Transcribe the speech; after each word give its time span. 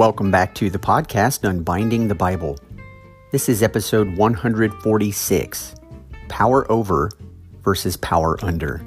Welcome 0.00 0.30
back 0.30 0.54
to 0.54 0.70
the 0.70 0.78
podcast 0.78 1.46
Unbinding 1.46 2.08
the 2.08 2.14
Bible. 2.14 2.58
This 3.32 3.50
is 3.50 3.62
episode 3.62 4.16
146 4.16 5.74
Power 6.30 6.72
Over 6.72 7.10
versus 7.62 7.98
Power 7.98 8.42
Under. 8.42 8.82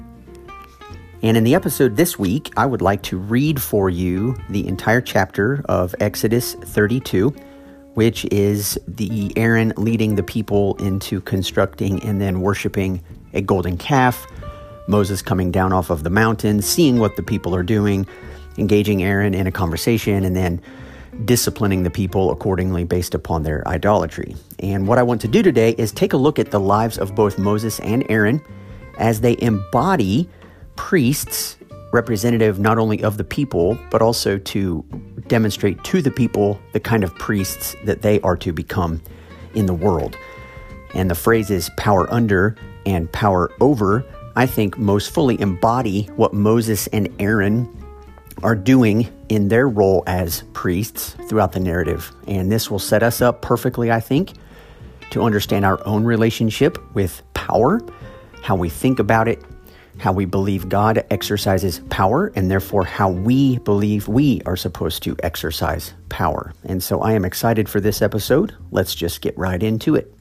And 1.22 1.36
in 1.36 1.44
the 1.44 1.54
episode 1.54 1.94
this 1.94 2.18
week, 2.18 2.52
I 2.56 2.66
would 2.66 2.82
like 2.82 3.04
to 3.04 3.16
read 3.16 3.62
for 3.62 3.88
you 3.88 4.36
the 4.50 4.66
entire 4.66 5.00
chapter 5.00 5.64
of 5.68 5.94
Exodus 6.00 6.54
32, 6.54 7.28
which 7.94 8.24
is 8.32 8.76
the 8.88 9.32
Aaron 9.36 9.72
leading 9.76 10.16
the 10.16 10.24
people 10.24 10.74
into 10.78 11.20
constructing 11.20 12.02
and 12.02 12.20
then 12.20 12.40
worshiping 12.40 13.00
a 13.34 13.40
golden 13.40 13.78
calf. 13.78 14.26
Moses 14.88 15.22
coming 15.22 15.52
down 15.52 15.72
off 15.72 15.90
of 15.90 16.02
the 16.02 16.10
mountain, 16.10 16.60
seeing 16.60 16.98
what 16.98 17.14
the 17.14 17.22
people 17.22 17.54
are 17.54 17.62
doing, 17.62 18.04
engaging 18.58 19.04
Aaron 19.04 19.32
in 19.32 19.46
a 19.46 19.52
conversation, 19.52 20.24
and 20.24 20.34
then 20.34 20.60
disciplining 21.24 21.82
the 21.82 21.90
people 21.90 22.30
accordingly 22.30 22.84
based 22.84 23.14
upon 23.14 23.42
their 23.42 23.66
idolatry. 23.68 24.34
And 24.58 24.86
what 24.86 24.98
I 24.98 25.02
want 25.02 25.20
to 25.22 25.28
do 25.28 25.42
today 25.42 25.74
is 25.78 25.92
take 25.92 26.12
a 26.12 26.16
look 26.16 26.38
at 26.38 26.50
the 26.50 26.60
lives 26.60 26.98
of 26.98 27.14
both 27.14 27.38
Moses 27.38 27.80
and 27.80 28.04
Aaron 28.10 28.40
as 28.98 29.20
they 29.20 29.36
embody 29.40 30.28
priests, 30.76 31.56
representative 31.92 32.58
not 32.58 32.78
only 32.78 33.02
of 33.02 33.16
the 33.16 33.24
people, 33.24 33.78
but 33.90 34.02
also 34.02 34.38
to 34.38 34.84
demonstrate 35.28 35.82
to 35.84 36.02
the 36.02 36.10
people 36.10 36.60
the 36.72 36.80
kind 36.80 37.04
of 37.04 37.14
priests 37.14 37.76
that 37.84 38.02
they 38.02 38.20
are 38.20 38.36
to 38.36 38.52
become 38.52 39.00
in 39.54 39.66
the 39.66 39.74
world. 39.74 40.16
And 40.94 41.10
the 41.10 41.14
phrases 41.14 41.70
power 41.76 42.12
under 42.12 42.56
and 42.86 43.10
power 43.12 43.50
over, 43.60 44.04
I 44.36 44.46
think, 44.46 44.78
most 44.78 45.12
fully 45.12 45.40
embody 45.40 46.04
what 46.16 46.34
Moses 46.34 46.86
and 46.88 47.08
Aaron 47.18 47.83
are 48.44 48.54
doing 48.54 49.10
in 49.30 49.48
their 49.48 49.68
role 49.68 50.04
as 50.06 50.44
priests 50.52 51.16
throughout 51.28 51.52
the 51.52 51.60
narrative. 51.60 52.12
And 52.28 52.52
this 52.52 52.70
will 52.70 52.78
set 52.78 53.02
us 53.02 53.20
up 53.20 53.42
perfectly, 53.42 53.90
I 53.90 54.00
think, 54.00 54.34
to 55.10 55.22
understand 55.22 55.64
our 55.64 55.84
own 55.86 56.04
relationship 56.04 56.78
with 56.94 57.22
power, 57.32 57.80
how 58.42 58.54
we 58.54 58.68
think 58.68 58.98
about 58.98 59.28
it, 59.28 59.42
how 59.98 60.12
we 60.12 60.26
believe 60.26 60.68
God 60.68 61.04
exercises 61.10 61.80
power, 61.88 62.32
and 62.36 62.50
therefore 62.50 62.84
how 62.84 63.08
we 63.08 63.58
believe 63.58 64.08
we 64.08 64.42
are 64.44 64.56
supposed 64.56 65.02
to 65.04 65.16
exercise 65.22 65.94
power. 66.08 66.52
And 66.64 66.82
so 66.82 67.00
I 67.00 67.12
am 67.12 67.24
excited 67.24 67.68
for 67.68 67.80
this 67.80 68.02
episode. 68.02 68.54
Let's 68.70 68.94
just 68.94 69.20
get 69.20 69.38
right 69.38 69.62
into 69.62 69.94
it. 69.94 70.12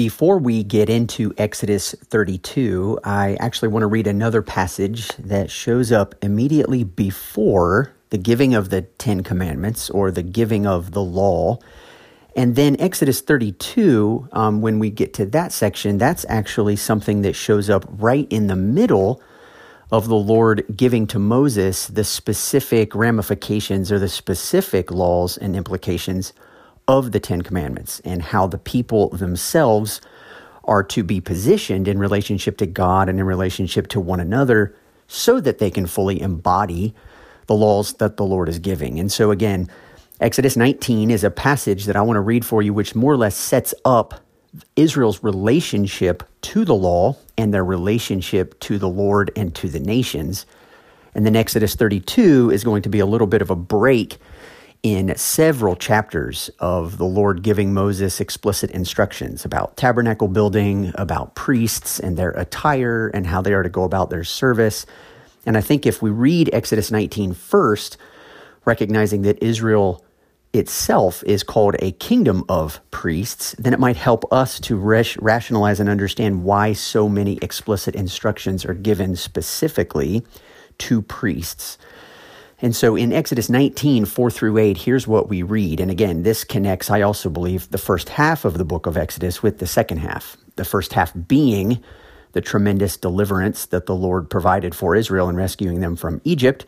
Before 0.00 0.38
we 0.38 0.64
get 0.64 0.88
into 0.88 1.34
Exodus 1.36 1.94
32, 2.04 3.00
I 3.04 3.36
actually 3.38 3.68
want 3.68 3.82
to 3.82 3.86
read 3.86 4.06
another 4.06 4.40
passage 4.40 5.08
that 5.18 5.50
shows 5.50 5.92
up 5.92 6.14
immediately 6.22 6.84
before 6.84 7.92
the 8.08 8.16
giving 8.16 8.54
of 8.54 8.70
the 8.70 8.80
Ten 8.80 9.22
Commandments 9.22 9.90
or 9.90 10.10
the 10.10 10.22
giving 10.22 10.66
of 10.66 10.92
the 10.92 11.02
law. 11.02 11.58
And 12.34 12.56
then 12.56 12.80
Exodus 12.80 13.20
32, 13.20 14.26
um, 14.32 14.62
when 14.62 14.78
we 14.78 14.88
get 14.88 15.12
to 15.12 15.26
that 15.26 15.52
section, 15.52 15.98
that's 15.98 16.24
actually 16.30 16.76
something 16.76 17.20
that 17.20 17.36
shows 17.36 17.68
up 17.68 17.84
right 17.86 18.26
in 18.30 18.46
the 18.46 18.56
middle 18.56 19.22
of 19.92 20.08
the 20.08 20.16
Lord 20.16 20.64
giving 20.74 21.06
to 21.08 21.18
Moses 21.18 21.88
the 21.88 22.04
specific 22.04 22.94
ramifications 22.94 23.92
or 23.92 23.98
the 23.98 24.08
specific 24.08 24.90
laws 24.90 25.36
and 25.36 25.54
implications 25.54 26.32
of 26.90 27.12
the 27.12 27.20
Ten 27.20 27.42
Commandments 27.42 28.00
and 28.00 28.20
how 28.20 28.48
the 28.48 28.58
people 28.58 29.10
themselves 29.10 30.00
are 30.64 30.82
to 30.82 31.04
be 31.04 31.20
positioned 31.20 31.86
in 31.86 31.98
relationship 31.98 32.56
to 32.58 32.66
God 32.66 33.08
and 33.08 33.20
in 33.20 33.24
relationship 33.24 33.86
to 33.88 34.00
one 34.00 34.18
another 34.18 34.74
so 35.06 35.40
that 35.40 35.58
they 35.58 35.70
can 35.70 35.86
fully 35.86 36.20
embody 36.20 36.92
the 37.46 37.54
laws 37.54 37.94
that 37.94 38.16
the 38.16 38.24
Lord 38.24 38.48
is 38.48 38.58
giving. 38.58 38.98
And 38.98 39.10
so, 39.10 39.30
again, 39.30 39.68
Exodus 40.20 40.56
19 40.56 41.12
is 41.12 41.22
a 41.22 41.30
passage 41.30 41.84
that 41.84 41.96
I 41.96 42.02
want 42.02 42.16
to 42.16 42.20
read 42.20 42.44
for 42.44 42.60
you, 42.60 42.74
which 42.74 42.96
more 42.96 43.12
or 43.12 43.16
less 43.16 43.36
sets 43.36 43.72
up 43.84 44.20
Israel's 44.74 45.22
relationship 45.22 46.24
to 46.42 46.64
the 46.64 46.74
law 46.74 47.16
and 47.38 47.54
their 47.54 47.64
relationship 47.64 48.58
to 48.60 48.78
the 48.78 48.88
Lord 48.88 49.30
and 49.36 49.54
to 49.54 49.68
the 49.68 49.80
nations. 49.80 50.44
And 51.14 51.24
then 51.24 51.36
Exodus 51.36 51.76
32 51.76 52.50
is 52.50 52.64
going 52.64 52.82
to 52.82 52.88
be 52.88 52.98
a 52.98 53.06
little 53.06 53.28
bit 53.28 53.42
of 53.42 53.50
a 53.50 53.56
break 53.56 54.18
in 54.82 55.14
several 55.16 55.76
chapters 55.76 56.50
of 56.58 56.96
the 56.96 57.04
Lord 57.04 57.42
giving 57.42 57.74
Moses 57.74 58.20
explicit 58.20 58.70
instructions 58.70 59.44
about 59.44 59.76
tabernacle 59.76 60.28
building, 60.28 60.92
about 60.94 61.34
priests 61.34 62.00
and 62.00 62.16
their 62.16 62.30
attire, 62.30 63.08
and 63.08 63.26
how 63.26 63.42
they 63.42 63.52
are 63.52 63.62
to 63.62 63.68
go 63.68 63.84
about 63.84 64.08
their 64.08 64.24
service. 64.24 64.86
And 65.44 65.56
I 65.56 65.60
think 65.60 65.84
if 65.84 66.00
we 66.00 66.10
read 66.10 66.50
Exodus 66.52 66.90
19 66.90 67.34
first, 67.34 67.98
recognizing 68.64 69.22
that 69.22 69.42
Israel 69.42 70.04
itself 70.52 71.22
is 71.24 71.42
called 71.42 71.76
a 71.78 71.92
kingdom 71.92 72.44
of 72.48 72.80
priests, 72.90 73.54
then 73.58 73.72
it 73.72 73.78
might 73.78 73.96
help 73.96 74.30
us 74.32 74.58
to 74.60 74.76
rationalize 74.76 75.78
and 75.78 75.88
understand 75.88 76.42
why 76.42 76.72
so 76.72 77.08
many 77.08 77.38
explicit 77.40 77.94
instructions 77.94 78.64
are 78.64 78.74
given 78.74 79.14
specifically 79.14 80.24
to 80.78 81.02
priests. 81.02 81.78
And 82.62 82.76
so 82.76 82.94
in 82.94 83.12
Exodus 83.12 83.48
19, 83.48 84.04
4 84.04 84.30
through 84.30 84.58
8, 84.58 84.76
here's 84.76 85.06
what 85.06 85.28
we 85.28 85.42
read. 85.42 85.80
And 85.80 85.90
again, 85.90 86.22
this 86.22 86.44
connects, 86.44 86.90
I 86.90 87.00
also 87.00 87.30
believe, 87.30 87.70
the 87.70 87.78
first 87.78 88.10
half 88.10 88.44
of 88.44 88.58
the 88.58 88.64
book 88.64 88.86
of 88.86 88.96
Exodus 88.96 89.42
with 89.42 89.58
the 89.58 89.66
second 89.66 89.98
half. 89.98 90.36
The 90.56 90.64
first 90.64 90.92
half 90.92 91.12
being 91.26 91.82
the 92.32 92.40
tremendous 92.40 92.96
deliverance 92.96 93.66
that 93.66 93.86
the 93.86 93.94
Lord 93.94 94.28
provided 94.28 94.74
for 94.74 94.94
Israel 94.94 95.28
in 95.28 95.36
rescuing 95.36 95.80
them 95.80 95.96
from 95.96 96.20
Egypt. 96.24 96.66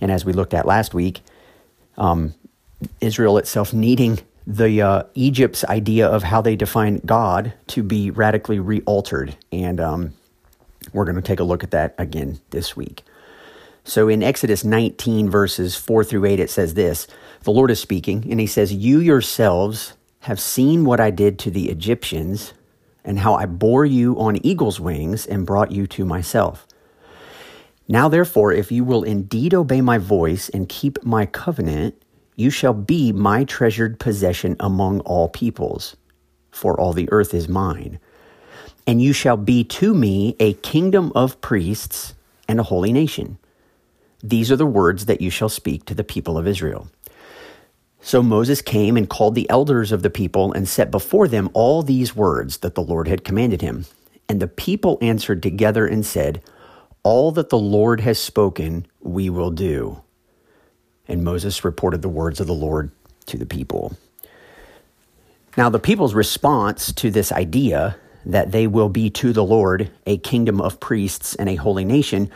And 0.00 0.12
as 0.12 0.24
we 0.24 0.32
looked 0.32 0.54
at 0.54 0.66
last 0.66 0.92
week, 0.92 1.22
um, 1.96 2.34
Israel 3.00 3.38
itself 3.38 3.72
needing 3.72 4.20
the 4.46 4.82
uh, 4.82 5.02
Egypt's 5.14 5.64
idea 5.64 6.06
of 6.06 6.22
how 6.22 6.42
they 6.42 6.54
define 6.54 7.00
God 7.06 7.54
to 7.68 7.82
be 7.82 8.10
radically 8.10 8.58
re-altered. 8.58 9.36
And 9.50 9.80
um, 9.80 10.12
we're 10.92 11.06
going 11.06 11.16
to 11.16 11.22
take 11.22 11.40
a 11.40 11.44
look 11.44 11.64
at 11.64 11.70
that 11.70 11.94
again 11.96 12.40
this 12.50 12.76
week. 12.76 13.02
So 13.84 14.08
in 14.08 14.22
Exodus 14.22 14.64
19, 14.64 15.28
verses 15.28 15.76
4 15.76 16.04
through 16.04 16.24
8, 16.24 16.40
it 16.40 16.50
says 16.50 16.74
this 16.74 17.06
The 17.42 17.52
Lord 17.52 17.70
is 17.70 17.80
speaking, 17.80 18.26
and 18.30 18.40
he 18.40 18.46
says, 18.46 18.72
You 18.72 18.98
yourselves 18.98 19.92
have 20.20 20.40
seen 20.40 20.86
what 20.86 21.00
I 21.00 21.10
did 21.10 21.38
to 21.40 21.50
the 21.50 21.68
Egyptians, 21.68 22.54
and 23.04 23.18
how 23.18 23.34
I 23.34 23.44
bore 23.44 23.84
you 23.84 24.18
on 24.18 24.44
eagle's 24.44 24.80
wings 24.80 25.26
and 25.26 25.46
brought 25.46 25.70
you 25.70 25.86
to 25.88 26.06
myself. 26.06 26.66
Now, 27.86 28.08
therefore, 28.08 28.52
if 28.52 28.72
you 28.72 28.82
will 28.82 29.02
indeed 29.02 29.52
obey 29.52 29.82
my 29.82 29.98
voice 29.98 30.48
and 30.48 30.66
keep 30.66 31.04
my 31.04 31.26
covenant, 31.26 32.00
you 32.36 32.48
shall 32.48 32.72
be 32.72 33.12
my 33.12 33.44
treasured 33.44 34.00
possession 34.00 34.56
among 34.58 35.00
all 35.00 35.28
peoples, 35.28 35.94
for 36.50 36.80
all 36.80 36.94
the 36.94 37.12
earth 37.12 37.34
is 37.34 37.46
mine. 37.46 38.00
And 38.86 39.02
you 39.02 39.12
shall 39.12 39.36
be 39.36 39.62
to 39.64 39.92
me 39.92 40.34
a 40.40 40.54
kingdom 40.54 41.12
of 41.14 41.40
priests 41.42 42.14
and 42.48 42.58
a 42.58 42.64
holy 42.64 42.92
nation. 42.92 43.38
These 44.24 44.50
are 44.50 44.56
the 44.56 44.64
words 44.64 45.04
that 45.04 45.20
you 45.20 45.28
shall 45.28 45.50
speak 45.50 45.84
to 45.84 45.94
the 45.94 46.02
people 46.02 46.38
of 46.38 46.46
Israel. 46.46 46.88
So 48.00 48.22
Moses 48.22 48.62
came 48.62 48.96
and 48.96 49.08
called 49.08 49.34
the 49.34 49.48
elders 49.50 49.92
of 49.92 50.02
the 50.02 50.08
people 50.08 50.50
and 50.54 50.66
set 50.66 50.90
before 50.90 51.28
them 51.28 51.50
all 51.52 51.82
these 51.82 52.16
words 52.16 52.58
that 52.58 52.74
the 52.74 52.82
Lord 52.82 53.06
had 53.06 53.22
commanded 53.22 53.60
him. 53.60 53.84
And 54.26 54.40
the 54.40 54.48
people 54.48 54.96
answered 55.02 55.42
together 55.42 55.86
and 55.86 56.06
said, 56.06 56.42
All 57.02 57.32
that 57.32 57.50
the 57.50 57.58
Lord 57.58 58.00
has 58.00 58.18
spoken, 58.18 58.86
we 59.00 59.28
will 59.28 59.50
do. 59.50 60.02
And 61.06 61.22
Moses 61.22 61.62
reported 61.62 62.00
the 62.00 62.08
words 62.08 62.40
of 62.40 62.46
the 62.46 62.54
Lord 62.54 62.90
to 63.26 63.36
the 63.36 63.46
people. 63.46 63.94
Now, 65.54 65.68
the 65.68 65.78
people's 65.78 66.14
response 66.14 66.92
to 66.94 67.10
this 67.10 67.30
idea 67.30 67.96
that 68.24 68.52
they 68.52 68.66
will 68.66 68.88
be 68.88 69.10
to 69.10 69.34
the 69.34 69.44
Lord 69.44 69.90
a 70.06 70.16
kingdom 70.16 70.62
of 70.62 70.80
priests 70.80 71.34
and 71.34 71.50
a 71.50 71.56
holy 71.56 71.84
nation 71.84 72.30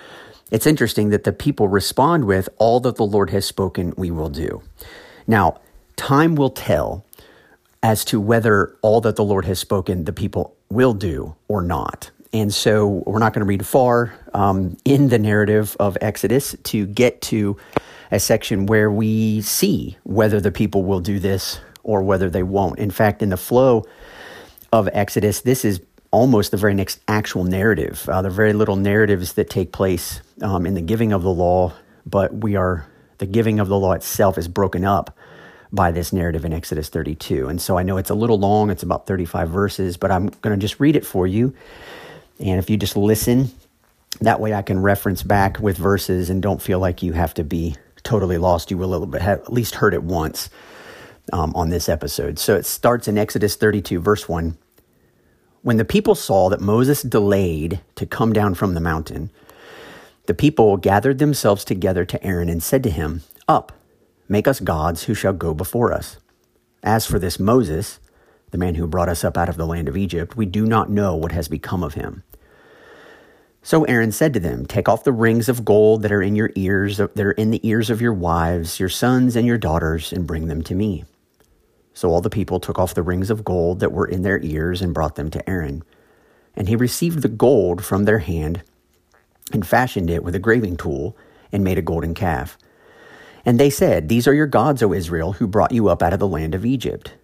it's 0.51 0.67
interesting 0.67 1.11
that 1.11 1.25
the 1.25 1.33
people 1.33 1.69
respond 1.69 2.25
with, 2.25 2.49
All 2.59 2.81
that 2.81 2.97
the 2.97 3.07
Lord 3.07 3.31
has 3.31 3.47
spoken, 3.47 3.93
we 3.97 4.11
will 4.11 4.31
do. 4.31 4.63
Now, 5.27 5.61
time 5.97 6.35
will 6.35 6.51
tell 6.51 7.05
as 7.83 8.05
to 8.07 8.21
whether 8.21 8.77
all 8.83 9.01
that 9.03 9.17
the 9.17 9.25
Lord 9.25 9.45
has 9.45 9.59
spoken, 9.59 10.05
the 10.05 10.13
people 10.13 10.57
will 10.71 10.95
do 10.95 11.35
or 11.49 11.63
not. 11.63 12.11
And 12.33 12.53
so 12.53 13.03
we're 13.07 13.19
not 13.19 13.33
going 13.33 13.41
to 13.41 13.49
read 13.49 13.65
far 13.67 14.13
um, 14.35 14.77
in 14.85 15.09
the 15.09 15.19
narrative 15.19 15.77
of 15.81 15.97
Exodus 16.01 16.57
to 16.65 16.87
get 16.87 17.23
to 17.23 17.57
a 18.11 18.21
section 18.21 18.67
where 18.67 18.91
we 18.91 19.41
see 19.43 19.97
whether 20.05 20.41
the 20.41 20.51
people 20.51 20.85
will 20.85 21.01
do 21.01 21.19
this 21.19 21.61
or 21.83 22.03
whether 22.03 22.29
they 22.29 22.43
won't. 22.43 22.79
In 22.79 22.91
fact, 22.91 23.23
in 23.23 23.31
the 23.31 23.37
flow 23.37 23.85
of 24.73 24.89
Exodus, 24.93 25.41
this 25.41 25.65
is 25.65 25.81
almost 26.11 26.51
the 26.53 26.59
very 26.59 26.75
next 26.75 27.01
actual 27.09 27.45
narrative. 27.45 28.09
Uh, 28.09 28.23
there 28.23 28.31
are 28.31 28.35
very 28.35 28.53
little 28.55 28.77
narratives 28.77 29.35
that 29.35 29.51
take 29.51 29.73
place 29.73 30.21
um, 30.43 30.67
in 30.67 30.75
the 30.75 30.83
giving 30.83 31.13
of 31.13 31.23
the 31.23 31.31
law, 31.31 31.75
but 32.07 32.35
we 32.35 32.57
are 32.57 32.87
the 33.19 33.27
giving 33.27 33.61
of 33.61 33.69
the 33.69 33.79
law 33.79 33.93
itself 33.93 34.39
is 34.39 34.49
broken 34.49 34.85
up 34.85 35.17
by 35.73 35.93
this 35.93 36.13
narrative 36.13 36.45
in 36.45 36.53
Exodus 36.53 36.89
32. 36.91 37.49
And 37.49 37.61
so 37.61 37.79
I 37.79 37.85
know 37.85 37.99
it's 37.99 38.11
a 38.11 38.15
little 38.15 38.39
long, 38.39 38.71
it's 38.71 38.83
about 38.85 39.07
35 39.07 39.51
verses, 39.51 39.97
but 39.99 40.11
I'm 40.11 40.29
going 40.29 40.59
to 40.59 40.61
just 40.61 40.81
read 40.81 40.97
it 40.97 41.07
for 41.07 41.27
you. 41.27 41.55
And 42.41 42.59
if 42.59 42.71
you 42.71 42.77
just 42.79 42.97
listen 42.97 43.51
That 44.21 44.41
way 44.41 44.55
I 44.55 44.63
can 44.63 44.81
reference 44.83 45.23
back 45.23 45.61
with 45.61 45.79
verses 45.79 46.31
and 46.31 46.43
don't 46.43 46.63
feel 46.63 46.81
like 46.81 47.03
you 47.03 47.13
have 47.15 47.35
to 47.35 47.45
be 47.45 47.77
totally 48.05 48.39
lost. 48.39 48.71
You 48.71 48.79
will 48.79 48.95
a 48.95 48.99
little 48.99 49.21
have 49.21 49.41
at 49.41 49.53
least 49.53 49.77
heard 49.77 49.95
it 49.95 50.03
once 50.03 50.51
um, 51.33 51.53
on 51.57 51.71
this 51.71 51.89
episode. 51.89 52.39
So 52.39 52.57
it 52.57 52.67
starts 52.67 53.09
in 53.09 53.19
Exodus 53.19 53.57
32, 53.57 54.01
verse 54.01 54.29
1. 54.29 54.59
When 55.63 55.77
the 55.77 55.85
people 55.85 56.15
saw 56.15 56.49
that 56.49 56.61
Moses 56.61 57.03
delayed 57.03 57.81
to 57.97 58.07
come 58.07 58.33
down 58.33 58.55
from 58.55 58.75
the 58.75 58.81
mountain, 58.81 59.31
the 60.27 60.35
people 60.35 60.77
gathered 60.77 61.19
themselves 61.19 61.65
together 61.65 62.05
to 62.05 62.23
Aaron 62.25 62.49
and 62.49 62.63
said 62.63 62.83
to 62.85 62.91
him, 62.91 63.23
Up, 63.49 63.73
make 64.29 64.47
us 64.47 64.61
gods 64.61 65.05
who 65.05 65.15
shall 65.15 65.33
go 65.33 65.55
before 65.55 65.93
us. 65.93 66.19
As 66.83 67.07
for 67.07 67.19
this 67.19 67.41
Moses, 67.41 67.99
the 68.51 68.59
man 68.59 68.77
who 68.77 68.87
brought 68.87 69.09
us 69.09 69.25
up 69.25 69.37
out 69.37 69.49
of 69.49 69.57
the 69.57 69.67
land 69.67 69.89
of 69.89 69.97
Egypt, 69.97 70.37
we 70.37 70.47
do 70.47 70.65
not 70.65 70.91
know 70.91 71.17
what 71.17 71.33
has 71.33 71.49
become 71.49 71.83
of 71.83 71.95
him. 71.95 72.23
So 73.63 73.85
Aaron 73.85 74.13
said 74.13 74.33
to 74.35 74.41
them, 74.41 74.65
Take 74.65 74.89
off 74.89 75.05
the 75.05 75.13
rings 75.13 75.49
of 75.49 75.65
gold 75.65 76.03
that 76.03 76.13
are 76.13 76.23
in 76.23 76.37
your 76.37 76.51
ears, 76.55 76.99
that 76.99 77.19
are 77.19 77.33
in 77.33 77.51
the 77.51 77.67
ears 77.67 77.91
of 77.91 78.01
your 78.01 78.15
wives, 78.15 78.79
your 78.79 78.89
sons, 78.89 79.35
and 79.35 79.47
your 79.47 79.59
daughters, 79.59 80.13
and 80.13 80.27
bring 80.27 80.47
them 80.47 80.63
to 80.63 80.75
me. 80.75 81.05
So 81.99 82.11
all 82.11 82.21
the 82.21 82.31
people 82.31 82.61
took 82.61 82.79
off 82.79 82.95
the 82.95 83.03
rings 83.03 83.29
of 83.29 83.45
gold 83.45 83.81
that 83.81 83.91
were 83.91 84.07
in 84.07 84.23
their 84.23 84.39
ears 84.41 84.81
and 84.81 84.95
brought 84.95 85.17
them 85.17 85.33
to 85.33 85.51
Aaron. 85.51 85.83
And 86.55 86.69
he 86.69 86.77
received 86.77 87.23
the 87.23 87.29
gold 87.29 87.85
from 87.85 88.05
their 88.05 88.21
hand 88.21 88.63
and 89.53 89.67
fashioned 89.67 90.09
it 90.09 90.23
with 90.23 90.37
a 90.37 90.39
graving 90.39 90.77
tool 90.77 91.17
and 91.51 91.65
made 91.65 91.77
a 91.77 91.83
golden 91.83 92.15
calf. 92.15 92.57
And 93.45 93.59
they 93.59 93.69
said, 93.69 94.09
These 94.09 94.29
are 94.29 94.33
your 94.33 94.47
gods, 94.47 94.81
O 94.81 94.93
Israel, 94.93 95.33
who 95.33 95.49
brought 95.49 95.73
you 95.73 95.89
up 95.89 96.01
out 96.01 96.13
of 96.13 96.21
the 96.21 96.29
land 96.29 96.55
of 96.55 96.65
Egypt. 96.65 97.15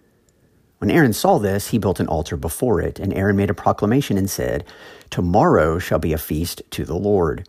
When 0.79 0.91
Aaron 0.91 1.13
saw 1.13 1.39
this, 1.39 1.69
he 1.69 1.77
built 1.77 2.01
an 2.01 2.07
altar 2.07 2.35
before 2.35 2.81
it, 2.81 2.99
and 2.99 3.13
Aaron 3.13 3.37
made 3.37 3.49
a 3.49 3.53
proclamation 3.53 4.17
and 4.17 4.29
said, 4.29 4.65
Tomorrow 5.09 5.79
shall 5.79 5.99
be 5.99 6.11
a 6.11 6.17
feast 6.17 6.61
to 6.71 6.83
the 6.83 6.97
Lord. 6.97 7.47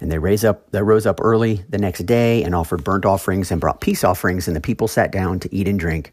And 0.00 0.12
they 0.12 0.18
raise 0.18 0.44
up 0.44 0.70
they 0.70 0.80
rose 0.80 1.06
up 1.06 1.18
early 1.20 1.64
the 1.68 1.78
next 1.78 2.06
day 2.06 2.44
and 2.44 2.54
offered 2.54 2.84
burnt 2.84 3.04
offerings 3.04 3.50
and 3.50 3.60
brought 3.60 3.80
peace 3.80 4.04
offerings, 4.04 4.46
and 4.46 4.54
the 4.54 4.60
people 4.60 4.86
sat 4.86 5.10
down 5.10 5.40
to 5.40 5.52
eat 5.52 5.66
and 5.66 5.80
drink 5.80 6.12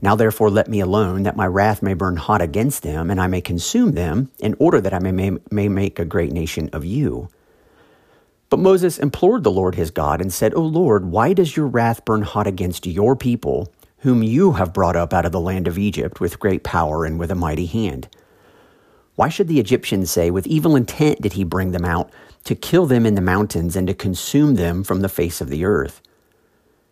Now 0.00 0.14
therefore 0.14 0.50
let 0.50 0.68
me 0.68 0.80
alone, 0.80 1.24
that 1.24 1.36
my 1.36 1.46
wrath 1.46 1.82
may 1.82 1.94
burn 1.94 2.16
hot 2.16 2.40
against 2.40 2.82
them, 2.82 3.10
and 3.10 3.20
I 3.20 3.26
may 3.26 3.40
consume 3.40 3.92
them, 3.92 4.30
in 4.38 4.54
order 4.58 4.80
that 4.80 4.94
I 4.94 4.98
may, 5.00 5.12
may, 5.12 5.38
may 5.50 5.68
make 5.68 5.98
a 5.98 6.04
great 6.04 6.32
nation 6.32 6.70
of 6.72 6.84
you. 6.84 7.28
But 8.50 8.60
Moses 8.60 8.98
implored 8.98 9.44
the 9.44 9.50
Lord 9.50 9.74
his 9.74 9.90
God 9.90 10.20
and 10.20 10.32
said, 10.32 10.54
O 10.54 10.62
Lord, 10.62 11.06
why 11.06 11.32
does 11.32 11.56
your 11.56 11.66
wrath 11.66 12.04
burn 12.04 12.22
hot 12.22 12.46
against 12.46 12.86
your 12.86 13.16
people, 13.16 13.72
whom 13.98 14.22
you 14.22 14.52
have 14.52 14.72
brought 14.72 14.96
up 14.96 15.12
out 15.12 15.26
of 15.26 15.32
the 15.32 15.40
land 15.40 15.68
of 15.68 15.76
Egypt 15.76 16.20
with 16.20 16.38
great 16.38 16.62
power 16.62 17.04
and 17.04 17.18
with 17.18 17.30
a 17.30 17.34
mighty 17.34 17.66
hand? 17.66 18.08
Why 19.16 19.28
should 19.28 19.48
the 19.48 19.60
Egyptians 19.60 20.10
say, 20.12 20.30
With 20.30 20.46
evil 20.46 20.76
intent 20.76 21.20
did 21.20 21.32
he 21.32 21.44
bring 21.44 21.72
them 21.72 21.84
out, 21.84 22.10
to 22.44 22.54
kill 22.54 22.86
them 22.86 23.04
in 23.04 23.16
the 23.16 23.20
mountains 23.20 23.74
and 23.74 23.88
to 23.88 23.94
consume 23.94 24.54
them 24.54 24.84
from 24.84 25.00
the 25.00 25.08
face 25.08 25.40
of 25.40 25.50
the 25.50 25.64
earth? 25.64 26.00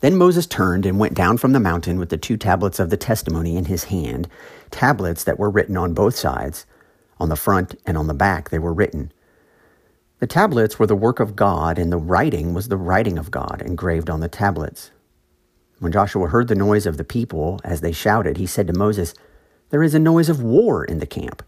Then 0.00 0.16
Moses 0.16 0.46
turned 0.46 0.86
and 0.86 0.98
went 0.98 1.14
down 1.14 1.38
from 1.38 1.52
the 1.52 1.60
mountain 1.60 1.98
with 1.98 2.08
the 2.08 2.16
two 2.16 2.36
tablets 2.36 2.78
of 2.78 2.90
the 2.90 2.96
testimony 2.96 3.56
in 3.56 3.64
his 3.64 3.84
hand, 3.84 4.28
tablets 4.70 5.24
that 5.24 5.38
were 5.38 5.50
written 5.50 5.76
on 5.76 5.94
both 5.94 6.14
sides. 6.16 6.66
On 7.18 7.28
the 7.28 7.36
front 7.36 7.74
and 7.84 7.98
on 7.98 8.06
the 8.06 8.14
back 8.14 8.50
they 8.50 8.60
were 8.60 8.72
written. 8.72 9.12
The 10.20 10.26
tablets 10.26 10.78
were 10.78 10.86
the 10.86 10.96
work 10.96 11.20
of 11.20 11.36
God, 11.36 11.78
and 11.78 11.92
the 11.92 11.98
writing 11.98 12.54
was 12.54 12.68
the 12.68 12.76
writing 12.76 13.18
of 13.18 13.30
God 13.30 13.62
engraved 13.64 14.10
on 14.10 14.20
the 14.20 14.28
tablets. 14.28 14.90
When 15.78 15.92
Joshua 15.92 16.28
heard 16.28 16.48
the 16.48 16.56
noise 16.56 16.86
of 16.86 16.96
the 16.96 17.04
people 17.04 17.60
as 17.62 17.80
they 17.80 17.92
shouted, 17.92 18.36
he 18.36 18.46
said 18.46 18.66
to 18.66 18.72
Moses, 18.72 19.14
There 19.70 19.82
is 19.82 19.94
a 19.94 20.00
noise 20.00 20.28
of 20.28 20.42
war 20.42 20.84
in 20.84 20.98
the 20.98 21.06
camp. 21.06 21.42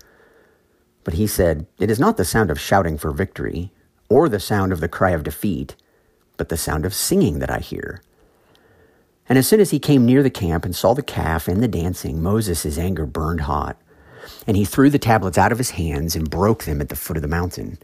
But 1.02 1.14
he 1.14 1.26
said, 1.26 1.66
It 1.78 1.90
is 1.90 1.98
not 1.98 2.16
the 2.16 2.24
sound 2.24 2.50
of 2.50 2.60
shouting 2.60 2.96
for 2.96 3.10
victory, 3.10 3.72
or 4.08 4.28
the 4.28 4.38
sound 4.40 4.72
of 4.72 4.80
the 4.80 4.88
cry 4.88 5.10
of 5.10 5.24
defeat, 5.24 5.74
but 6.36 6.48
the 6.48 6.56
sound 6.56 6.84
of 6.86 6.94
singing 6.94 7.40
that 7.40 7.50
I 7.50 7.58
hear. 7.58 8.02
And 9.30 9.38
as 9.38 9.46
soon 9.46 9.60
as 9.60 9.70
he 9.70 9.78
came 9.78 10.04
near 10.04 10.24
the 10.24 10.28
camp 10.28 10.64
and 10.64 10.74
saw 10.74 10.92
the 10.92 11.04
calf 11.04 11.46
and 11.46 11.62
the 11.62 11.68
dancing, 11.68 12.20
Moses' 12.20 12.76
anger 12.76 13.06
burned 13.06 13.42
hot. 13.42 13.80
And 14.44 14.56
he 14.56 14.64
threw 14.64 14.90
the 14.90 14.98
tablets 14.98 15.38
out 15.38 15.52
of 15.52 15.58
his 15.58 15.70
hands 15.70 16.16
and 16.16 16.28
broke 16.28 16.64
them 16.64 16.80
at 16.80 16.88
the 16.88 16.96
foot 16.96 17.16
of 17.16 17.22
the 17.22 17.28
mountain. 17.28 17.78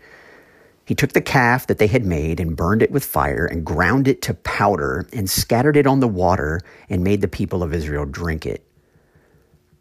He 0.85 0.97
took 0.97 1.13
the 1.13 1.21
calf 1.21 1.65
that 1.69 1.79
they 1.79 1.87
had 1.87 2.05
made 2.05 2.41
and 2.41 2.57
burned 2.57 2.83
it 2.83 2.91
with 2.91 3.05
fire 3.05 3.47
and 3.47 3.65
ground 3.65 4.09
it 4.09 4.23
to 4.23 4.35
powder 4.35 5.07
and 5.13 5.31
scattered 5.31 5.77
it 5.77 5.87
on 5.87 6.01
the 6.01 6.09
water 6.09 6.63
and 6.91 7.05
made 7.05 7.21
the 7.21 7.29
people 7.29 7.63
of 7.63 7.73
Israel 7.73 8.07
drink 8.07 8.45
it. 8.45 8.67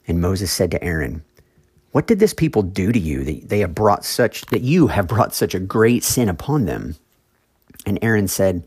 And 0.08 0.22
Moses 0.22 0.52
said 0.52 0.70
to 0.70 0.84
Aaron, 0.84 1.24
What 1.94 2.06
did 2.06 2.20
this 2.20 2.34
people 2.34 2.62
do 2.62 2.92
to 2.92 3.00
you 3.00 3.24
that 3.24 3.50
they 3.50 3.60
have 3.62 3.74
brought 3.74 4.06
such 4.06 4.46
that 4.48 4.62
you 4.62 4.88
have 4.88 5.08
brought 5.08 5.34
such 5.34 5.56
a 5.56 5.60
great 5.60 6.04
sin 6.04 6.30
upon 6.30 6.66
them? 6.66 6.95
And 7.88 7.98
Aaron 8.04 8.28
said, 8.28 8.64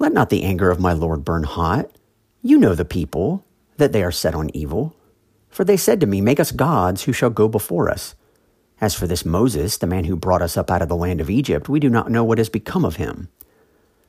Let 0.00 0.12
not 0.12 0.28
the 0.28 0.42
anger 0.42 0.70
of 0.70 0.80
my 0.80 0.92
Lord 0.92 1.24
burn 1.24 1.44
hot. 1.44 1.88
You 2.42 2.58
know 2.58 2.74
the 2.74 2.84
people, 2.84 3.44
that 3.76 3.92
they 3.92 4.02
are 4.02 4.12
set 4.12 4.34
on 4.34 4.54
evil. 4.54 4.94
For 5.48 5.64
they 5.64 5.76
said 5.76 6.00
to 6.00 6.06
me, 6.06 6.20
Make 6.20 6.40
us 6.40 6.52
gods 6.52 7.04
who 7.04 7.12
shall 7.12 7.30
go 7.30 7.48
before 7.48 7.90
us. 7.90 8.14
As 8.80 8.94
for 8.94 9.06
this 9.06 9.26
Moses, 9.26 9.76
the 9.76 9.86
man 9.86 10.04
who 10.04 10.16
brought 10.16 10.40
us 10.40 10.56
up 10.56 10.70
out 10.70 10.80
of 10.80 10.88
the 10.88 10.96
land 10.96 11.20
of 11.20 11.28
Egypt, 11.28 11.68
we 11.68 11.80
do 11.80 11.90
not 11.90 12.10
know 12.10 12.24
what 12.24 12.38
has 12.38 12.48
become 12.48 12.84
of 12.84 12.96
him. 12.96 13.28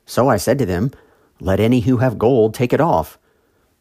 So 0.06 0.30
I 0.30 0.38
said 0.38 0.58
to 0.60 0.66
them, 0.66 0.92
Let 1.42 1.60
any 1.60 1.82
who 1.82 1.98
have 1.98 2.18
gold 2.18 2.54
take 2.54 2.72
it 2.72 2.80
off. 2.80 3.18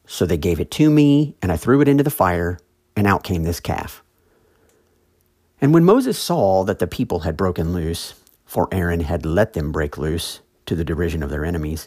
So 0.06 0.26
they 0.26 0.36
gave 0.36 0.58
it 0.58 0.70
to 0.72 0.90
me, 0.90 1.36
and 1.40 1.52
I 1.52 1.56
threw 1.56 1.80
it 1.80 1.88
into 1.88 2.02
the 2.02 2.10
fire, 2.10 2.58
and 2.96 3.06
out 3.06 3.22
came 3.22 3.44
this 3.44 3.60
calf. 3.60 4.02
And 5.60 5.72
when 5.72 5.84
Moses 5.84 6.18
saw 6.18 6.64
that 6.64 6.80
the 6.80 6.88
people 6.88 7.20
had 7.20 7.36
broken 7.36 7.72
loose, 7.72 8.14
for 8.44 8.66
Aaron 8.72 9.00
had 9.00 9.24
let 9.24 9.52
them 9.52 9.70
break 9.70 9.96
loose 9.96 10.40
to 10.66 10.74
the 10.74 10.84
derision 10.84 11.22
of 11.22 11.30
their 11.30 11.44
enemies, 11.44 11.86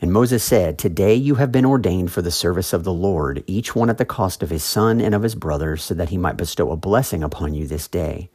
And 0.00 0.12
Moses 0.12 0.42
said, 0.42 0.78
Today 0.78 1.14
you 1.14 1.34
have 1.34 1.52
been 1.52 1.66
ordained 1.66 2.10
for 2.10 2.22
the 2.22 2.30
service 2.30 2.72
of 2.72 2.84
the 2.84 2.92
Lord, 2.92 3.44
each 3.46 3.74
one 3.74 3.90
at 3.90 3.98
the 3.98 4.06
cost 4.06 4.42
of 4.42 4.48
his 4.48 4.64
son 4.64 5.00
and 5.00 5.14
of 5.14 5.22
his 5.22 5.34
brothers, 5.34 5.82
so 5.82 5.94
that 5.94 6.08
he 6.08 6.16
might 6.16 6.38
bestow 6.38 6.70
a 6.70 6.76
blessing 6.76 7.22
upon 7.22 7.52
you 7.52 7.66
this 7.66 7.86
day. 7.86 8.30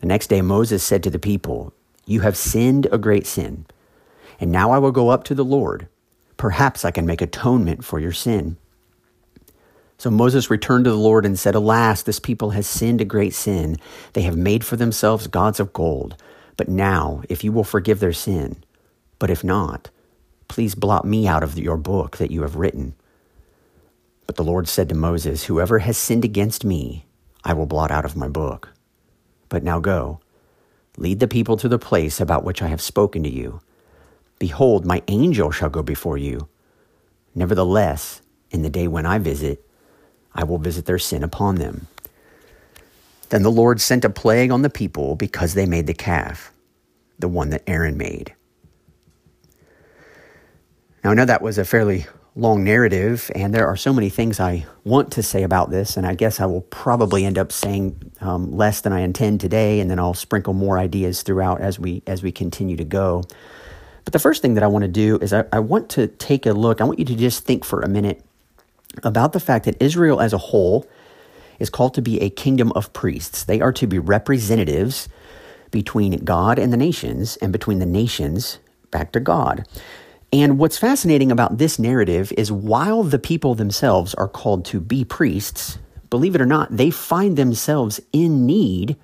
The 0.00 0.06
next 0.06 0.28
day 0.28 0.40
Moses 0.40 0.82
said 0.82 1.02
to 1.02 1.10
the 1.10 1.18
people, 1.18 1.74
You 2.06 2.20
have 2.20 2.36
sinned 2.36 2.86
a 2.90 2.98
great 2.98 3.26
sin, 3.26 3.66
and 4.40 4.50
now 4.50 4.70
I 4.70 4.78
will 4.78 4.92
go 4.92 5.10
up 5.10 5.24
to 5.24 5.34
the 5.34 5.44
Lord. 5.44 5.86
Perhaps 6.38 6.84
I 6.84 6.90
can 6.90 7.06
make 7.06 7.20
atonement 7.20 7.84
for 7.84 7.98
your 7.98 8.12
sin. 8.12 8.56
So 9.98 10.10
Moses 10.10 10.50
returned 10.50 10.84
to 10.84 10.90
the 10.90 10.96
Lord 10.96 11.24
and 11.24 11.38
said, 11.38 11.54
Alas, 11.54 12.02
this 12.02 12.20
people 12.20 12.50
has 12.50 12.66
sinned 12.66 13.00
a 13.00 13.06
great 13.06 13.34
sin. 13.34 13.76
They 14.12 14.22
have 14.22 14.36
made 14.36 14.64
for 14.64 14.76
themselves 14.76 15.26
gods 15.26 15.58
of 15.60 15.72
gold. 15.72 16.16
But 16.56 16.68
now, 16.68 17.22
if 17.28 17.44
you 17.44 17.52
will 17.52 17.64
forgive 17.64 18.00
their 18.00 18.12
sin, 18.12 18.62
but 19.18 19.30
if 19.30 19.42
not, 19.42 19.90
Please 20.48 20.74
blot 20.74 21.04
me 21.04 21.26
out 21.26 21.42
of 21.42 21.58
your 21.58 21.76
book 21.76 22.16
that 22.18 22.30
you 22.30 22.42
have 22.42 22.56
written. 22.56 22.94
But 24.26 24.36
the 24.36 24.44
Lord 24.44 24.68
said 24.68 24.88
to 24.88 24.94
Moses, 24.94 25.44
Whoever 25.44 25.80
has 25.80 25.96
sinned 25.96 26.24
against 26.24 26.64
me, 26.64 27.06
I 27.44 27.52
will 27.52 27.66
blot 27.66 27.90
out 27.90 28.04
of 28.04 28.16
my 28.16 28.28
book. 28.28 28.70
But 29.48 29.62
now 29.62 29.80
go, 29.80 30.20
lead 30.96 31.20
the 31.20 31.28
people 31.28 31.56
to 31.58 31.68
the 31.68 31.78
place 31.78 32.20
about 32.20 32.44
which 32.44 32.62
I 32.62 32.68
have 32.68 32.80
spoken 32.80 33.22
to 33.22 33.30
you. 33.30 33.60
Behold, 34.38 34.84
my 34.84 35.02
angel 35.08 35.50
shall 35.50 35.70
go 35.70 35.82
before 35.82 36.18
you. 36.18 36.48
Nevertheless, 37.34 38.22
in 38.50 38.62
the 38.62 38.70
day 38.70 38.88
when 38.88 39.06
I 39.06 39.18
visit, 39.18 39.64
I 40.34 40.44
will 40.44 40.58
visit 40.58 40.86
their 40.86 40.98
sin 40.98 41.22
upon 41.22 41.56
them. 41.56 41.86
Then 43.30 43.42
the 43.42 43.50
Lord 43.50 43.80
sent 43.80 44.04
a 44.04 44.10
plague 44.10 44.52
on 44.52 44.62
the 44.62 44.70
people 44.70 45.16
because 45.16 45.54
they 45.54 45.66
made 45.66 45.86
the 45.86 45.94
calf, 45.94 46.52
the 47.18 47.28
one 47.28 47.50
that 47.50 47.64
Aaron 47.66 47.96
made. 47.96 48.35
Now, 51.06 51.12
I 51.12 51.14
know 51.14 51.24
that 51.26 51.40
was 51.40 51.56
a 51.56 51.64
fairly 51.64 52.04
long 52.34 52.64
narrative, 52.64 53.30
and 53.36 53.54
there 53.54 53.68
are 53.68 53.76
so 53.76 53.92
many 53.92 54.08
things 54.08 54.40
I 54.40 54.66
want 54.82 55.12
to 55.12 55.22
say 55.22 55.44
about 55.44 55.70
this, 55.70 55.96
and 55.96 56.04
I 56.04 56.16
guess 56.16 56.40
I 56.40 56.46
will 56.46 56.62
probably 56.62 57.24
end 57.24 57.38
up 57.38 57.52
saying 57.52 58.10
um, 58.20 58.50
less 58.50 58.80
than 58.80 58.92
I 58.92 59.02
intend 59.02 59.40
today, 59.40 59.78
and 59.78 59.88
then 59.88 60.00
I'll 60.00 60.14
sprinkle 60.14 60.52
more 60.52 60.80
ideas 60.80 61.22
throughout 61.22 61.60
as 61.60 61.78
we 61.78 62.02
as 62.08 62.24
we 62.24 62.32
continue 62.32 62.76
to 62.76 62.84
go. 62.84 63.22
But 64.02 64.14
the 64.14 64.18
first 64.18 64.42
thing 64.42 64.54
that 64.54 64.64
I 64.64 64.66
want 64.66 64.82
to 64.82 64.88
do 64.88 65.16
is 65.18 65.32
I, 65.32 65.44
I 65.52 65.60
want 65.60 65.90
to 65.90 66.08
take 66.08 66.44
a 66.44 66.52
look. 66.52 66.80
I 66.80 66.84
want 66.84 66.98
you 66.98 67.04
to 67.04 67.14
just 67.14 67.44
think 67.44 67.64
for 67.64 67.82
a 67.82 67.88
minute 67.88 68.24
about 69.04 69.32
the 69.32 69.38
fact 69.38 69.64
that 69.66 69.80
Israel 69.80 70.20
as 70.20 70.32
a 70.32 70.38
whole 70.38 70.88
is 71.60 71.70
called 71.70 71.94
to 71.94 72.02
be 72.02 72.20
a 72.20 72.30
kingdom 72.30 72.72
of 72.72 72.92
priests. 72.92 73.44
They 73.44 73.60
are 73.60 73.72
to 73.74 73.86
be 73.86 74.00
representatives 74.00 75.08
between 75.70 76.24
God 76.24 76.58
and 76.58 76.72
the 76.72 76.76
nations, 76.76 77.36
and 77.36 77.52
between 77.52 77.78
the 77.78 77.86
nations 77.86 78.58
back 78.90 79.12
to 79.12 79.20
God. 79.20 79.68
And 80.32 80.58
what's 80.58 80.78
fascinating 80.78 81.30
about 81.30 81.58
this 81.58 81.78
narrative 81.78 82.32
is 82.36 82.50
while 82.50 83.02
the 83.02 83.18
people 83.18 83.54
themselves 83.54 84.14
are 84.14 84.28
called 84.28 84.64
to 84.66 84.80
be 84.80 85.04
priests, 85.04 85.78
believe 86.10 86.34
it 86.34 86.40
or 86.40 86.46
not, 86.46 86.76
they 86.76 86.90
find 86.90 87.36
themselves 87.36 88.00
in 88.12 88.44
need 88.44 88.96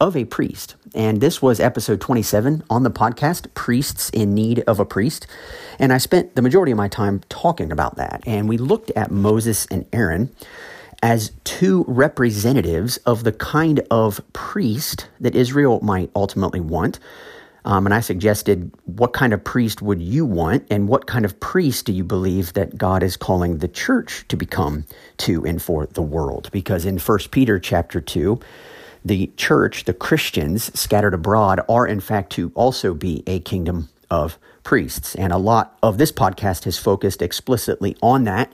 of 0.00 0.16
a 0.16 0.24
priest. 0.26 0.74
And 0.94 1.20
this 1.20 1.40
was 1.40 1.58
episode 1.58 2.00
27 2.00 2.62
on 2.68 2.82
the 2.82 2.90
podcast, 2.90 3.52
Priests 3.54 4.10
in 4.10 4.34
Need 4.34 4.60
of 4.60 4.78
a 4.78 4.84
Priest. 4.84 5.26
And 5.78 5.92
I 5.92 5.98
spent 5.98 6.36
the 6.36 6.42
majority 6.42 6.72
of 6.72 6.78
my 6.78 6.88
time 6.88 7.20
talking 7.28 7.72
about 7.72 7.96
that. 7.96 8.22
And 8.26 8.48
we 8.48 8.58
looked 8.58 8.90
at 8.94 9.10
Moses 9.10 9.66
and 9.70 9.86
Aaron 9.92 10.34
as 11.02 11.32
two 11.44 11.84
representatives 11.88 12.96
of 12.98 13.24
the 13.24 13.32
kind 13.32 13.80
of 13.90 14.20
priest 14.32 15.08
that 15.20 15.34
Israel 15.34 15.80
might 15.82 16.10
ultimately 16.14 16.60
want. 16.60 16.98
Um, 17.66 17.84
and 17.84 17.92
I 17.92 17.98
suggested, 17.98 18.70
what 18.84 19.12
kind 19.12 19.32
of 19.32 19.42
priest 19.42 19.82
would 19.82 20.00
you 20.00 20.24
want, 20.24 20.64
and 20.70 20.88
what 20.88 21.06
kind 21.06 21.24
of 21.24 21.38
priest 21.40 21.86
do 21.86 21.92
you 21.92 22.04
believe 22.04 22.52
that 22.52 22.78
God 22.78 23.02
is 23.02 23.16
calling 23.16 23.58
the 23.58 23.66
church 23.66 24.24
to 24.28 24.36
become 24.36 24.86
to 25.18 25.44
and 25.44 25.60
for 25.60 25.86
the 25.86 26.00
world? 26.00 26.48
Because 26.52 26.84
in 26.84 26.98
1 26.98 27.18
Peter 27.32 27.58
chapter 27.58 28.00
2, 28.00 28.38
the 29.04 29.32
church, 29.36 29.82
the 29.84 29.92
Christians 29.92 30.78
scattered 30.78 31.12
abroad, 31.12 31.60
are 31.68 31.88
in 31.88 31.98
fact 31.98 32.30
to 32.34 32.52
also 32.54 32.94
be 32.94 33.24
a 33.26 33.40
kingdom 33.40 33.88
of 34.12 34.38
priests. 34.62 35.16
And 35.16 35.32
a 35.32 35.38
lot 35.38 35.76
of 35.82 35.98
this 35.98 36.12
podcast 36.12 36.64
has 36.64 36.78
focused 36.78 37.20
explicitly 37.20 37.96
on 38.00 38.24
that, 38.24 38.52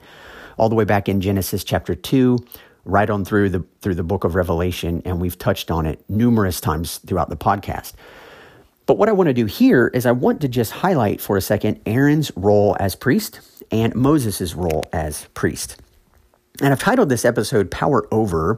all 0.57 0.69
the 0.69 0.75
way 0.75 0.85
back 0.85 1.07
in 1.07 1.21
Genesis 1.21 1.63
chapter 1.63 1.93
2, 1.93 2.39
right 2.85 3.09
on 3.11 3.25
through 3.25 3.49
the 3.49 3.63
through 3.81 3.95
the 3.95 4.03
book 4.03 4.23
of 4.23 4.33
Revelation, 4.33 5.03
and 5.05 5.21
we've 5.21 5.37
touched 5.37 5.69
on 5.69 5.85
it 5.85 6.03
numerous 6.09 6.59
times 6.59 6.97
throughout 6.97 7.29
the 7.29 7.37
podcast. 7.37 7.93
But 8.85 8.97
what 8.97 9.09
I 9.09 9.13
want 9.13 9.27
to 9.27 9.33
do 9.33 9.45
here 9.45 9.87
is 9.93 10.05
I 10.05 10.11
want 10.11 10.41
to 10.41 10.47
just 10.47 10.71
highlight 10.71 11.21
for 11.21 11.37
a 11.37 11.41
second 11.41 11.79
Aaron's 11.85 12.31
role 12.35 12.75
as 12.79 12.95
priest 12.95 13.39
and 13.71 13.95
Moses' 13.95 14.55
role 14.55 14.83
as 14.91 15.25
priest. 15.33 15.81
And 16.61 16.71
I've 16.71 16.79
titled 16.79 17.09
this 17.09 17.25
episode 17.25 17.71
Power 17.71 18.07
Over 18.11 18.57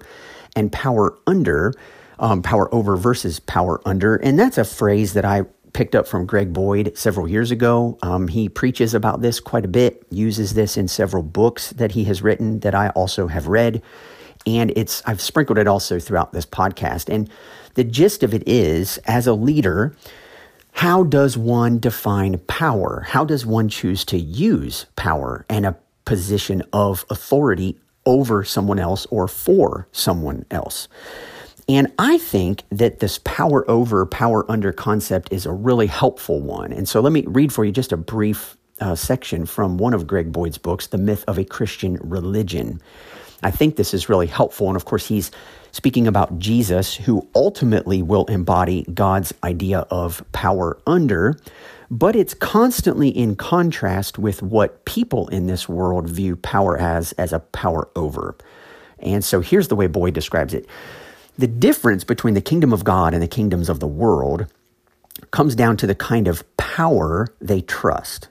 and 0.56 0.72
Power 0.72 1.18
Under, 1.28 1.74
um, 2.20 2.42
Power 2.42 2.74
Over 2.74 2.96
versus 2.96 3.40
Power 3.40 3.82
Under. 3.86 4.16
And 4.16 4.40
that's 4.40 4.58
a 4.58 4.66
phrase 4.66 5.14
that 5.14 5.26
I 5.26 5.44
picked 5.74 5.94
up 5.94 6.08
from 6.08 6.26
Greg 6.26 6.54
Boyd 6.54 6.98
several 6.98 7.28
years 7.28 7.52
ago. 7.52 7.98
Um, 8.02 8.28
he 8.28 8.50
preaches 8.50 8.94
about 8.94 9.22
this 9.22 9.40
quite 9.40 9.66
a 9.66 9.68
bit, 9.70 10.06
uses 10.10 10.54
this 10.54 10.78
in 10.78 10.88
several 10.88 11.22
books 11.22 11.72
that 11.72 11.92
he 11.92 12.06
has 12.06 12.22
written 12.22 12.62
that 12.62 12.74
I 12.74 12.90
also 12.90 13.28
have 13.28 13.48
read. 13.48 13.82
And 14.48 14.72
it's 14.76 15.04
I've 15.06 15.22
sprinkled 15.22 15.58
it 15.58 15.68
also 15.68 16.00
throughout 16.00 16.32
this 16.32 16.46
podcast. 16.46 17.14
And 17.14 17.30
the 17.76 17.84
gist 17.84 18.24
of 18.24 18.34
it 18.34 18.44
is, 18.48 18.98
as 19.06 19.28
a 19.28 19.34
leader, 19.34 19.96
how 20.72 21.04
does 21.04 21.38
one 21.38 21.80
define 21.80 22.38
power? 22.40 23.06
How 23.08 23.24
does 23.24 23.46
one 23.46 23.70
choose 23.70 24.04
to 24.06 24.18
use 24.18 24.88
power 24.96 25.46
and 25.48 25.66
a 25.66 25.78
position 26.04 26.64
of 26.74 27.06
authority 27.10 27.80
over 28.06 28.44
someone 28.44 28.80
else 28.80 29.06
or 29.08 29.28
for 29.28 29.88
someone 29.92 30.46
else? 30.52 30.90
And 31.68 31.92
I 31.98 32.18
think 32.18 32.64
that 32.70 33.00
this 33.00 33.20
power 33.24 33.70
over, 33.70 34.06
power 34.06 34.50
under 34.52 34.72
concept 34.72 35.32
is 35.32 35.46
a 35.46 35.52
really 35.52 35.88
helpful 35.88 36.42
one. 36.42 36.72
And 36.72 36.88
so 36.88 37.00
let 37.00 37.12
me 37.12 37.24
read 37.26 37.52
for 37.52 37.66
you 37.66 37.72
just 37.72 37.92
a 37.92 37.98
brief 37.98 38.58
uh, 38.80 38.96
section 38.96 39.46
from 39.46 39.78
one 39.78 39.94
of 39.94 40.06
Greg 40.06 40.32
Boyd's 40.32 40.58
books, 40.58 40.88
The 40.88 40.98
Myth 40.98 41.24
of 41.28 41.38
a 41.38 41.46
Christian 41.46 41.98
Religion. 42.02 42.82
I 43.46 43.52
think 43.52 43.76
this 43.76 43.94
is 43.94 44.10
really 44.10 44.26
helpful. 44.26 44.70
And 44.70 44.76
of 44.76 44.86
course, 44.86 45.06
he's 45.06 45.30
speaking 45.72 46.08
about 46.08 46.40
Jesus, 46.40 46.96
who 46.96 47.28
ultimately 47.36 48.02
will 48.02 48.26
embody 48.26 48.88
God's 48.92 49.36
idea 49.44 49.82
of 49.92 50.26
power 50.32 50.80
under, 50.88 51.38
but 51.92 52.16
it's 52.16 52.34
constantly 52.34 53.10
in 53.10 53.36
contrast 53.36 54.18
with 54.18 54.42
what 54.42 54.84
people 54.86 55.28
in 55.28 55.46
this 55.46 55.70
world 55.70 56.10
view 56.10 56.36
power 56.38 56.76
as, 56.76 57.12
as 57.14 57.32
a 57.32 57.40
power 57.40 57.88
over. 57.96 58.36
And 58.98 59.24
so 59.24 59.42
here's 59.42 59.68
the 59.68 59.76
way 59.76 59.86
Boyd 59.86 60.16
describes 60.16 60.56
it 60.56 60.68
the 61.38 61.48
difference 61.48 62.04
between 62.04 62.34
the 62.34 62.42
kingdom 62.42 62.74
of 62.74 62.84
God 62.84 63.14
and 63.14 63.22
the 63.22 63.28
kingdoms 63.28 63.70
of 63.70 63.80
the 63.80 63.88
world 63.88 64.48
comes 65.30 65.54
down 65.54 65.78
to 65.78 65.86
the 65.86 65.94
kind 65.94 66.28
of 66.28 66.44
power 66.58 67.28
they 67.40 67.62
trust. 67.62 68.30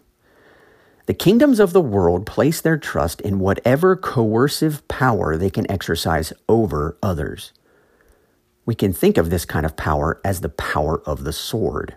The 1.06 1.14
kingdoms 1.14 1.60
of 1.60 1.74
the 1.74 1.82
world 1.82 2.24
place 2.24 2.62
their 2.62 2.78
trust 2.78 3.20
in 3.20 3.38
whatever 3.38 3.94
coercive 3.94 4.86
power 4.88 5.36
they 5.36 5.50
can 5.50 5.70
exercise 5.70 6.32
over 6.48 6.96
others. 7.02 7.52
We 8.64 8.74
can 8.74 8.94
think 8.94 9.18
of 9.18 9.28
this 9.28 9.44
kind 9.44 9.66
of 9.66 9.76
power 9.76 10.18
as 10.24 10.40
the 10.40 10.48
power 10.48 11.02
of 11.04 11.24
the 11.24 11.32
sword. 11.32 11.96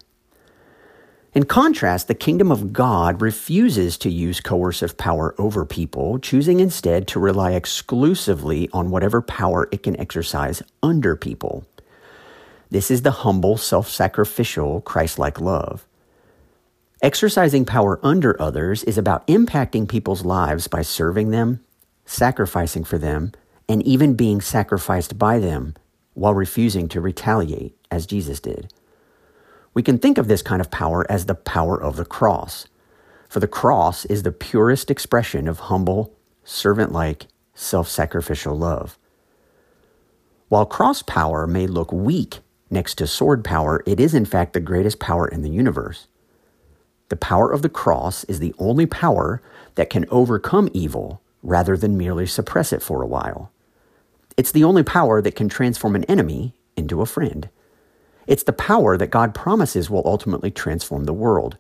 In 1.34 1.46
contrast, 1.46 2.08
the 2.08 2.16
kingdom 2.16 2.52
of 2.52 2.74
God 2.74 3.22
refuses 3.22 3.98
to 4.00 4.10
use 4.10 4.42
coercive 4.42 4.98
power 4.98 5.36
over 5.38 5.64
people, 5.66 6.20
choosing 6.20 6.60
instead 6.60 7.08
to 7.10 7.20
rely 7.20 7.52
exclusively 7.52 8.70
on 8.74 8.90
whatever 8.90 9.22
power 9.22 9.70
it 9.72 9.84
can 9.84 9.98
exercise 10.00 10.62
under 10.84 11.16
people. 11.16 11.66
This 12.70 12.92
is 12.92 13.04
the 13.04 13.12
humble, 13.12 13.56
self 13.56 13.88
sacrificial, 13.88 14.82
Christ 14.82 15.18
like 15.18 15.40
love. 15.40 15.86
Exercising 17.00 17.64
power 17.64 18.00
under 18.02 18.42
others 18.42 18.84
is 18.84 18.98
about 18.98 19.28
impacting 19.28 19.88
people's 19.88 20.26
lives 20.26 20.68
by 20.68 20.82
serving 20.82 21.30
them, 21.30 21.64
sacrificing 22.06 22.84
for 22.84 22.98
them, 22.98 23.34
and 23.70 23.84
even 23.84 24.16
being 24.16 24.42
sacrificed 24.42 25.20
by 25.20 25.38
them 25.38 25.76
while 26.16 26.34
refusing 26.34 26.88
to 26.90 27.00
retaliate, 27.00 27.78
as 27.92 28.08
Jesus 28.08 28.40
did. 28.40 28.74
We 29.76 29.84
can 29.84 30.00
think 30.00 30.18
of 30.18 30.28
this 30.28 30.42
kind 30.42 30.60
of 30.60 30.72
power 30.72 31.06
as 31.08 31.28
the 31.28 31.36
power 31.36 31.80
of 31.80 31.98
the 31.98 32.06
cross, 32.06 32.66
for 33.30 33.40
the 33.40 33.48
cross 33.48 34.06
is 34.06 34.24
the 34.24 34.32
purest 34.32 34.90
expression 34.90 35.48
of 35.48 35.60
humble, 35.60 36.16
servant 36.44 36.92
like, 36.92 37.28
self 37.54 37.88
sacrificial 37.88 38.58
love. 38.58 38.98
While 40.50 40.66
cross 40.66 41.04
power 41.04 41.46
may 41.46 41.68
look 41.68 41.92
weak 41.92 42.40
next 42.72 42.96
to 42.96 43.06
sword 43.06 43.44
power, 43.44 43.84
it 43.86 44.00
is 44.00 44.16
in 44.16 44.26
fact 44.26 44.54
the 44.54 44.60
greatest 44.60 45.00
power 45.00 45.28
in 45.28 45.44
the 45.44 45.52
universe. 45.52 46.08
The 47.10 47.16
power 47.16 47.52
of 47.52 47.62
the 47.62 47.70
cross 47.70 48.24
is 48.26 48.40
the 48.40 48.54
only 48.60 48.86
power 48.86 49.42
that 49.76 49.90
can 49.90 50.06
overcome 50.10 50.70
evil 50.74 51.22
rather 51.42 51.78
than 51.78 51.98
merely 51.98 52.26
suppress 52.26 52.74
it 52.74 52.82
for 52.82 53.02
a 53.02 53.08
while. 53.08 53.52
It's 54.36 54.52
the 54.52 54.64
only 54.64 54.84
power 54.84 55.22
that 55.22 55.36
can 55.36 55.50
transform 55.50 55.96
an 55.96 56.04
enemy 56.06 56.54
into 56.76 57.02
a 57.02 57.06
friend. 57.06 57.50
It's 58.28 58.44
the 58.44 58.54
power 58.54 58.98
that 58.98 59.10
God 59.10 59.34
promises 59.34 59.90
will 59.90 60.04
ultimately 60.06 60.52
transform 60.52 61.06
the 61.06 61.14
world. 61.14 61.58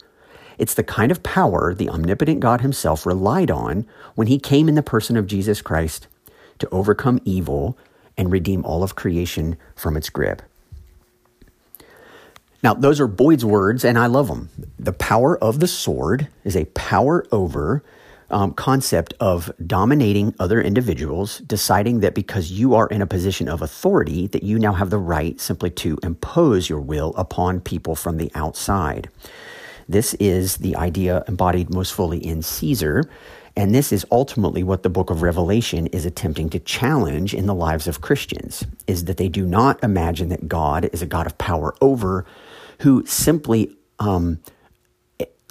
It's 0.57 0.73
the 0.73 0.83
kind 0.83 1.11
of 1.11 1.23
power 1.23 1.73
the 1.73 1.89
omnipotent 1.89 2.39
God 2.39 2.61
Himself 2.61 3.05
relied 3.05 3.49
on 3.49 3.87
when 4.15 4.27
He 4.27 4.39
came 4.39 4.67
in 4.67 4.75
the 4.75 4.83
person 4.83 5.15
of 5.15 5.27
Jesus 5.27 5.61
Christ 5.61 6.07
to 6.59 6.69
overcome 6.69 7.21
evil 7.23 7.77
and 8.17 8.31
redeem 8.31 8.65
all 8.65 8.83
of 8.83 8.95
creation 8.95 9.57
from 9.75 9.95
its 9.95 10.09
grip. 10.09 10.41
Now, 12.63 12.73
those 12.73 12.99
are 12.99 13.07
Boyd's 13.07 13.45
words, 13.45 13.85
and 13.85 13.97
I 13.97 14.07
love 14.07 14.27
them. 14.27 14.49
The 14.79 14.93
power 14.93 15.37
of 15.37 15.59
the 15.59 15.67
sword 15.67 16.27
is 16.43 16.55
a 16.55 16.65
power 16.65 17.25
over 17.31 17.83
um, 18.29 18.53
concept 18.53 19.13
of 19.19 19.51
dominating 19.65 20.35
other 20.39 20.61
individuals, 20.61 21.39
deciding 21.39 22.01
that 22.01 22.15
because 22.15 22.51
you 22.51 22.75
are 22.75 22.87
in 22.87 23.01
a 23.01 23.07
position 23.07 23.47
of 23.47 23.61
authority, 23.61 24.27
that 24.27 24.43
you 24.43 24.59
now 24.59 24.73
have 24.73 24.89
the 24.89 24.97
right 24.97 25.39
simply 25.39 25.69
to 25.71 25.97
impose 26.03 26.69
your 26.69 26.81
will 26.81 27.13
upon 27.15 27.61
people 27.61 27.95
from 27.95 28.17
the 28.17 28.31
outside. 28.35 29.09
This 29.87 30.13
is 30.15 30.57
the 30.57 30.75
idea 30.75 31.23
embodied 31.27 31.69
most 31.69 31.93
fully 31.93 32.17
in 32.17 32.41
Caesar. 32.41 33.09
And 33.55 33.73
this 33.73 33.91
is 33.91 34.05
ultimately 34.11 34.61
what 34.61 34.83
the 34.83 34.89
book 34.89 35.09
of 35.09 35.21
Revelation 35.21 35.87
is 35.87 36.05
attempting 36.05 36.49
to 36.51 36.59
challenge 36.59 37.33
in 37.33 37.47
the 37.47 37.55
lives 37.55 37.87
of 37.87 38.01
Christians 38.01 38.65
is 38.85 39.05
that 39.05 39.17
they 39.17 39.29
do 39.29 39.45
not 39.45 39.81
imagine 39.83 40.29
that 40.29 40.47
God 40.47 40.89
is 40.93 41.01
a 41.01 41.07
God 41.07 41.25
of 41.25 41.37
power 41.37 41.73
over 41.81 42.25
who 42.79 43.05
simply 43.05 43.75
um, 43.99 44.39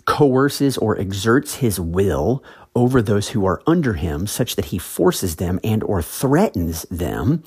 coerces 0.04 0.78
or 0.78 0.99
exerts 0.99 1.56
his 1.56 1.78
will 1.80 2.42
over 2.75 3.02
those 3.02 3.30
who 3.30 3.45
are 3.47 3.62
under 3.66 3.95
him 3.95 4.26
such 4.26 4.56
that 4.56 4.66
he 4.66 4.78
forces 4.78 5.37
them 5.37 5.59
and 5.64 5.83
or 5.83 6.02
threatens 6.02 6.83
them 6.90 7.42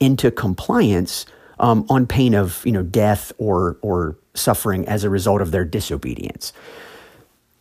into 0.00 0.30
compliance 0.30 1.26
um, 1.60 1.86
on 1.88 2.06
pain 2.06 2.34
of 2.34 2.64
you 2.66 2.72
know 2.72 2.82
death 2.82 3.32
or 3.38 3.78
or 3.80 4.16
suffering 4.34 4.86
as 4.88 5.04
a 5.04 5.10
result 5.10 5.40
of 5.40 5.50
their 5.52 5.64
disobedience. 5.64 6.52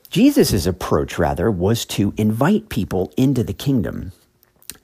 Jesus' 0.09 0.65
approach, 0.65 1.17
rather, 1.17 1.49
was 1.49 1.85
to 1.85 2.13
invite 2.17 2.69
people 2.69 3.11
into 3.17 3.43
the 3.43 3.53
kingdom, 3.53 4.11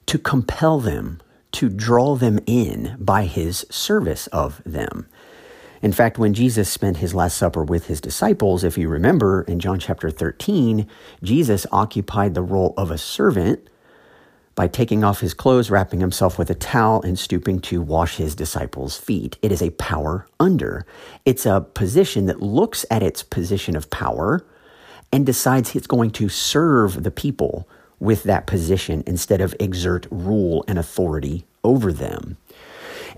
to 0.08 0.18
compel 0.18 0.80
them, 0.80 1.22
to 1.52 1.70
draw 1.70 2.16
them 2.16 2.40
in 2.48 2.96
by 3.00 3.26
his 3.26 3.66
service 3.70 4.28
of 4.28 4.62
them. 4.66 5.08
In 5.81 5.91
fact, 5.93 6.17
when 6.17 6.33
Jesus 6.33 6.69
spent 6.69 6.98
his 6.98 7.15
Last 7.15 7.38
Supper 7.38 7.63
with 7.63 7.88
his 7.88 8.01
disciples, 8.01 8.63
if 8.63 8.77
you 8.77 8.89
remember 8.89 9.43
in 9.43 9.59
John 9.59 9.79
chapter 9.79 10.09
13, 10.09 10.88
Jesus 11.24 11.65
occupied 11.71 12.33
the 12.33 12.41
role 12.41 12.74
of 12.77 12.91
a 12.91 12.98
servant 12.98 13.69
by 14.55 14.67
taking 14.67 15.05
off 15.05 15.21
his 15.21 15.33
clothes, 15.33 15.71
wrapping 15.71 16.01
himself 16.01 16.38
with 16.38 16.50
a 16.50 16.55
towel, 16.55 17.01
and 17.03 17.17
stooping 17.17 17.62
to 17.62 17.81
wash 17.81 18.17
his 18.17 18.36
disciples' 18.36 18.98
feet. 18.98 19.38
It 19.41 19.53
is 19.53 19.62
a 19.62 19.69
power 19.71 20.27
under. 20.38 20.86
It's 21.24 21.45
a 21.45 21.62
position 21.62 22.25
that 22.25 22.41
looks 22.41 22.86
at 22.91 23.01
its 23.01 23.24
position 23.24 23.77
of 23.77 23.89
power 23.89 24.45
and 25.13 25.25
decides 25.25 25.75
it's 25.75 25.88
going 25.88 26.12
to 26.12 26.27
serve 26.27 27.03
the 27.03 27.12
people 27.12 27.69
with 28.00 28.24
that 28.24 28.48
position 28.48 29.01
instead 29.07 29.39
of 29.39 29.55
exert 29.62 30.07
rule 30.12 30.65
and 30.67 30.77
authority 30.77 31.45
over 31.63 31.93
them. 31.93 32.36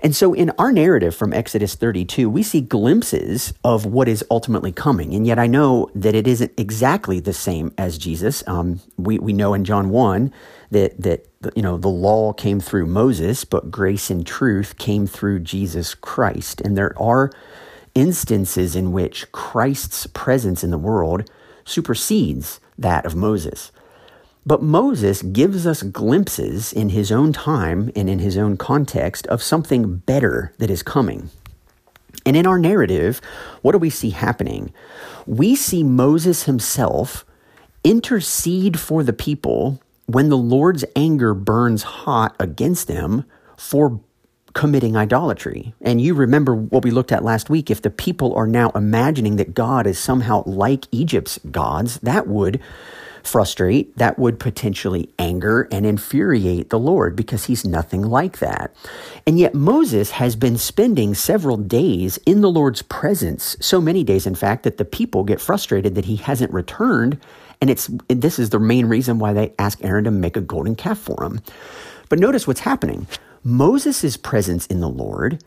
And 0.02 0.16
so 0.16 0.34
in 0.34 0.50
our 0.58 0.72
narrative 0.72 1.14
from 1.14 1.32
Exodus 1.32 1.76
32, 1.76 2.28
we 2.28 2.42
see 2.42 2.60
glimpses 2.60 3.54
of 3.62 3.86
what 3.86 4.08
is 4.08 4.24
ultimately 4.32 4.72
coming. 4.72 5.14
And 5.14 5.24
yet 5.24 5.38
I 5.38 5.46
know 5.46 5.90
that 5.94 6.16
it 6.16 6.26
isn't 6.26 6.52
exactly 6.56 7.20
the 7.20 7.32
same 7.32 7.72
as 7.78 7.98
Jesus. 7.98 8.42
Um, 8.48 8.80
we, 8.96 9.20
we 9.20 9.32
know 9.32 9.54
in 9.54 9.64
John 9.64 9.90
1 9.90 10.32
that, 10.72 11.00
that, 11.00 11.28
you 11.54 11.62
know, 11.62 11.76
the 11.76 11.88
law 11.88 12.32
came 12.32 12.58
through 12.58 12.86
Moses, 12.86 13.44
but 13.44 13.70
grace 13.70 14.10
and 14.10 14.26
truth 14.26 14.76
came 14.76 15.06
through 15.06 15.38
Jesus 15.40 15.94
Christ. 15.94 16.60
And 16.62 16.76
there 16.76 17.00
are 17.00 17.30
instances 17.94 18.74
in 18.74 18.90
which 18.90 19.30
Christ's 19.30 20.08
presence 20.08 20.64
in 20.64 20.70
the 20.70 20.78
world 20.78 21.30
supersedes 21.64 22.58
that 22.76 23.06
of 23.06 23.14
Moses. 23.14 23.70
But 24.44 24.62
Moses 24.62 25.22
gives 25.22 25.66
us 25.66 25.82
glimpses 25.82 26.72
in 26.72 26.88
his 26.88 27.12
own 27.12 27.32
time 27.32 27.92
and 27.94 28.10
in 28.10 28.18
his 28.18 28.36
own 28.36 28.56
context 28.56 29.26
of 29.28 29.42
something 29.42 29.98
better 29.98 30.52
that 30.58 30.70
is 30.70 30.82
coming. 30.82 31.30
And 32.26 32.36
in 32.36 32.46
our 32.46 32.58
narrative, 32.58 33.20
what 33.62 33.72
do 33.72 33.78
we 33.78 33.90
see 33.90 34.10
happening? 34.10 34.72
We 35.26 35.54
see 35.54 35.84
Moses 35.84 36.44
himself 36.44 37.24
intercede 37.84 38.78
for 38.78 39.02
the 39.02 39.12
people 39.12 39.80
when 40.06 40.28
the 40.28 40.36
Lord's 40.36 40.84
anger 40.94 41.34
burns 41.34 41.82
hot 41.82 42.34
against 42.38 42.88
them 42.88 43.24
for 43.56 44.00
committing 44.54 44.96
idolatry. 44.96 45.72
And 45.80 46.00
you 46.00 46.14
remember 46.14 46.54
what 46.54 46.84
we 46.84 46.90
looked 46.90 47.12
at 47.12 47.24
last 47.24 47.48
week. 47.48 47.70
If 47.70 47.82
the 47.82 47.90
people 47.90 48.34
are 48.34 48.46
now 48.46 48.70
imagining 48.70 49.36
that 49.36 49.54
God 49.54 49.86
is 49.86 49.98
somehow 49.98 50.42
like 50.46 50.86
Egypt's 50.90 51.38
gods, 51.50 51.98
that 52.00 52.26
would 52.26 52.60
frustrate, 53.26 53.96
that 53.96 54.18
would 54.18 54.38
potentially 54.38 55.08
anger 55.18 55.68
and 55.70 55.86
infuriate 55.86 56.70
the 56.70 56.78
Lord 56.78 57.16
because 57.16 57.44
he's 57.44 57.64
nothing 57.64 58.02
like 58.02 58.38
that. 58.38 58.74
And 59.26 59.38
yet 59.38 59.54
Moses 59.54 60.12
has 60.12 60.36
been 60.36 60.58
spending 60.58 61.14
several 61.14 61.56
days 61.56 62.18
in 62.26 62.40
the 62.40 62.50
Lord's 62.50 62.82
presence, 62.82 63.56
so 63.60 63.80
many 63.80 64.04
days, 64.04 64.26
in 64.26 64.34
fact, 64.34 64.62
that 64.64 64.76
the 64.76 64.84
people 64.84 65.24
get 65.24 65.40
frustrated 65.40 65.94
that 65.94 66.06
he 66.06 66.16
hasn't 66.16 66.52
returned. 66.52 67.18
And 67.60 67.70
it's 67.70 67.90
this 68.08 68.38
is 68.38 68.50
the 68.50 68.58
main 68.58 68.86
reason 68.86 69.18
why 69.18 69.32
they 69.32 69.52
ask 69.58 69.82
Aaron 69.84 70.04
to 70.04 70.10
make 70.10 70.36
a 70.36 70.40
golden 70.40 70.74
calf 70.74 70.98
for 70.98 71.22
him. 71.24 71.40
But 72.08 72.18
notice 72.18 72.46
what's 72.46 72.60
happening. 72.60 73.06
Moses' 73.44 74.16
presence 74.16 74.66
in 74.66 74.80
the 74.80 74.88
Lord 74.88 75.42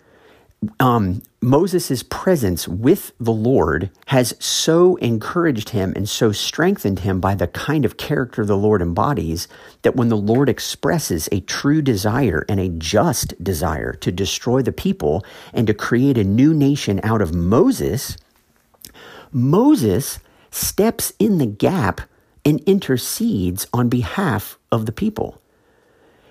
um, 0.79 1.21
Moses' 1.41 2.03
presence 2.03 2.67
with 2.67 3.11
the 3.19 3.31
Lord 3.31 3.91
has 4.07 4.35
so 4.39 4.95
encouraged 4.97 5.69
him 5.69 5.93
and 5.95 6.07
so 6.09 6.31
strengthened 6.31 6.99
him 6.99 7.19
by 7.19 7.35
the 7.35 7.47
kind 7.47 7.85
of 7.85 7.97
character 7.97 8.45
the 8.45 8.57
Lord 8.57 8.81
embodies 8.81 9.47
that 9.81 9.95
when 9.95 10.09
the 10.09 10.17
Lord 10.17 10.49
expresses 10.49 11.29
a 11.31 11.41
true 11.41 11.81
desire 11.81 12.45
and 12.49 12.59
a 12.59 12.69
just 12.69 13.41
desire 13.43 13.93
to 13.93 14.11
destroy 14.11 14.61
the 14.61 14.71
people 14.71 15.25
and 15.53 15.67
to 15.67 15.73
create 15.73 16.17
a 16.17 16.23
new 16.23 16.53
nation 16.53 16.99
out 17.03 17.21
of 17.21 17.33
Moses, 17.33 18.17
Moses 19.31 20.19
steps 20.51 21.13
in 21.19 21.37
the 21.37 21.45
gap 21.45 22.01
and 22.45 22.59
intercedes 22.61 23.67
on 23.73 23.89
behalf 23.89 24.57
of 24.71 24.85
the 24.85 24.91
people. 24.91 25.41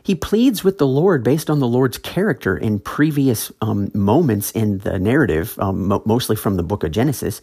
He 0.05 0.15
pleads 0.15 0.63
with 0.63 0.77
the 0.77 0.87
Lord 0.87 1.25
based 1.25 1.49
on 1.49 1.61
the 1.61 1.67
Lord's 1.67 1.97
character 1.97 2.59
in 2.59 2.79
previous 2.79 3.51
um, 3.63 3.91
moments 3.95 4.51
in 4.51 4.79
the 4.79 4.99
narrative, 4.99 5.59
um, 5.59 5.89
mo- 5.89 6.03
mostly 6.05 6.37
from 6.37 6.57
the 6.57 6.63
book 6.63 6.85
of 6.85 6.91
Genesis, 6.93 7.41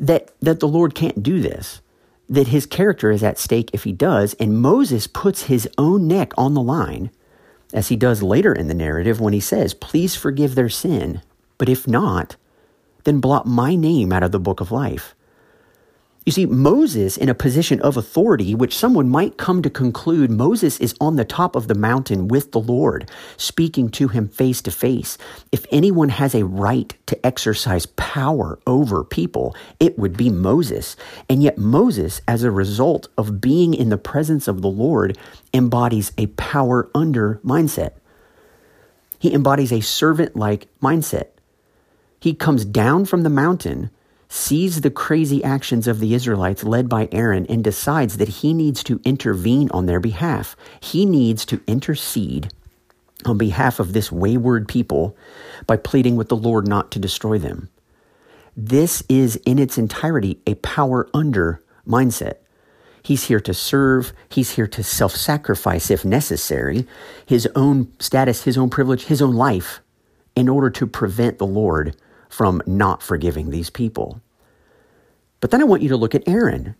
that, 0.00 0.32
that 0.40 0.58
the 0.58 0.66
Lord 0.66 0.96
can't 0.96 1.22
do 1.22 1.40
this, 1.40 1.80
that 2.28 2.48
his 2.48 2.66
character 2.66 3.12
is 3.12 3.22
at 3.22 3.38
stake 3.38 3.70
if 3.72 3.84
he 3.84 3.92
does. 3.92 4.34
And 4.34 4.60
Moses 4.60 5.06
puts 5.06 5.44
his 5.44 5.68
own 5.78 6.08
neck 6.08 6.32
on 6.36 6.54
the 6.54 6.62
line, 6.62 7.12
as 7.72 7.88
he 7.88 7.96
does 7.96 8.24
later 8.24 8.52
in 8.52 8.66
the 8.66 8.74
narrative 8.74 9.20
when 9.20 9.32
he 9.32 9.40
says, 9.40 9.72
Please 9.72 10.16
forgive 10.16 10.56
their 10.56 10.68
sin, 10.68 11.22
but 11.58 11.68
if 11.68 11.86
not, 11.86 12.34
then 13.04 13.20
blot 13.20 13.46
my 13.46 13.76
name 13.76 14.12
out 14.12 14.24
of 14.24 14.32
the 14.32 14.40
book 14.40 14.60
of 14.60 14.72
life. 14.72 15.13
You 16.24 16.32
see, 16.32 16.46
Moses, 16.46 17.18
in 17.18 17.28
a 17.28 17.34
position 17.34 17.82
of 17.82 17.98
authority, 17.98 18.54
which 18.54 18.76
someone 18.76 19.10
might 19.10 19.36
come 19.36 19.60
to 19.60 19.68
conclude 19.68 20.30
Moses 20.30 20.80
is 20.80 20.94
on 20.98 21.16
the 21.16 21.24
top 21.24 21.54
of 21.54 21.68
the 21.68 21.74
mountain 21.74 22.28
with 22.28 22.52
the 22.52 22.60
Lord, 22.60 23.10
speaking 23.36 23.90
to 23.90 24.08
him 24.08 24.28
face 24.28 24.62
to 24.62 24.70
face. 24.70 25.18
If 25.52 25.66
anyone 25.70 26.08
has 26.08 26.34
a 26.34 26.46
right 26.46 26.94
to 27.06 27.26
exercise 27.26 27.84
power 27.84 28.58
over 28.66 29.04
people, 29.04 29.54
it 29.78 29.98
would 29.98 30.16
be 30.16 30.30
Moses. 30.30 30.96
And 31.28 31.42
yet, 31.42 31.58
Moses, 31.58 32.22
as 32.26 32.42
a 32.42 32.50
result 32.50 33.08
of 33.18 33.42
being 33.42 33.74
in 33.74 33.90
the 33.90 33.98
presence 33.98 34.48
of 34.48 34.62
the 34.62 34.70
Lord, 34.70 35.18
embodies 35.52 36.12
a 36.16 36.28
power 36.28 36.88
under 36.94 37.38
mindset. 37.44 37.90
He 39.18 39.34
embodies 39.34 39.72
a 39.72 39.82
servant 39.82 40.36
like 40.36 40.68
mindset. 40.80 41.28
He 42.18 42.32
comes 42.32 42.64
down 42.64 43.04
from 43.04 43.24
the 43.24 43.30
mountain 43.30 43.90
sees 44.34 44.80
the 44.80 44.90
crazy 44.90 45.44
actions 45.44 45.86
of 45.86 46.00
the 46.00 46.12
Israelites 46.12 46.64
led 46.64 46.88
by 46.88 47.08
Aaron 47.12 47.46
and 47.46 47.62
decides 47.62 48.16
that 48.16 48.28
he 48.28 48.52
needs 48.52 48.82
to 48.82 49.00
intervene 49.04 49.70
on 49.70 49.86
their 49.86 50.00
behalf. 50.00 50.56
He 50.80 51.06
needs 51.06 51.44
to 51.46 51.62
intercede 51.68 52.48
on 53.24 53.38
behalf 53.38 53.78
of 53.78 53.92
this 53.92 54.10
wayward 54.10 54.66
people 54.66 55.16
by 55.68 55.76
pleading 55.76 56.16
with 56.16 56.28
the 56.28 56.36
Lord 56.36 56.66
not 56.66 56.90
to 56.90 56.98
destroy 56.98 57.38
them. 57.38 57.68
This 58.56 59.04
is 59.08 59.36
in 59.46 59.60
its 59.60 59.78
entirety 59.78 60.40
a 60.48 60.54
power 60.56 61.08
under 61.14 61.62
mindset. 61.86 62.38
He's 63.04 63.24
here 63.24 63.40
to 63.40 63.54
serve. 63.54 64.12
He's 64.28 64.52
here 64.52 64.66
to 64.66 64.82
self 64.82 65.12
sacrifice 65.12 65.92
if 65.92 66.04
necessary, 66.04 66.88
his 67.24 67.48
own 67.54 67.92
status, 68.00 68.42
his 68.42 68.58
own 68.58 68.68
privilege, 68.68 69.04
his 69.04 69.22
own 69.22 69.34
life, 69.34 69.80
in 70.34 70.48
order 70.48 70.70
to 70.70 70.88
prevent 70.88 71.38
the 71.38 71.46
Lord 71.46 71.94
from 72.28 72.60
not 72.66 73.00
forgiving 73.00 73.50
these 73.50 73.70
people. 73.70 74.20
But 75.44 75.50
then 75.50 75.60
I 75.60 75.64
want 75.64 75.82
you 75.82 75.90
to 75.90 75.96
look 75.98 76.14
at 76.14 76.26
Aaron. 76.26 76.74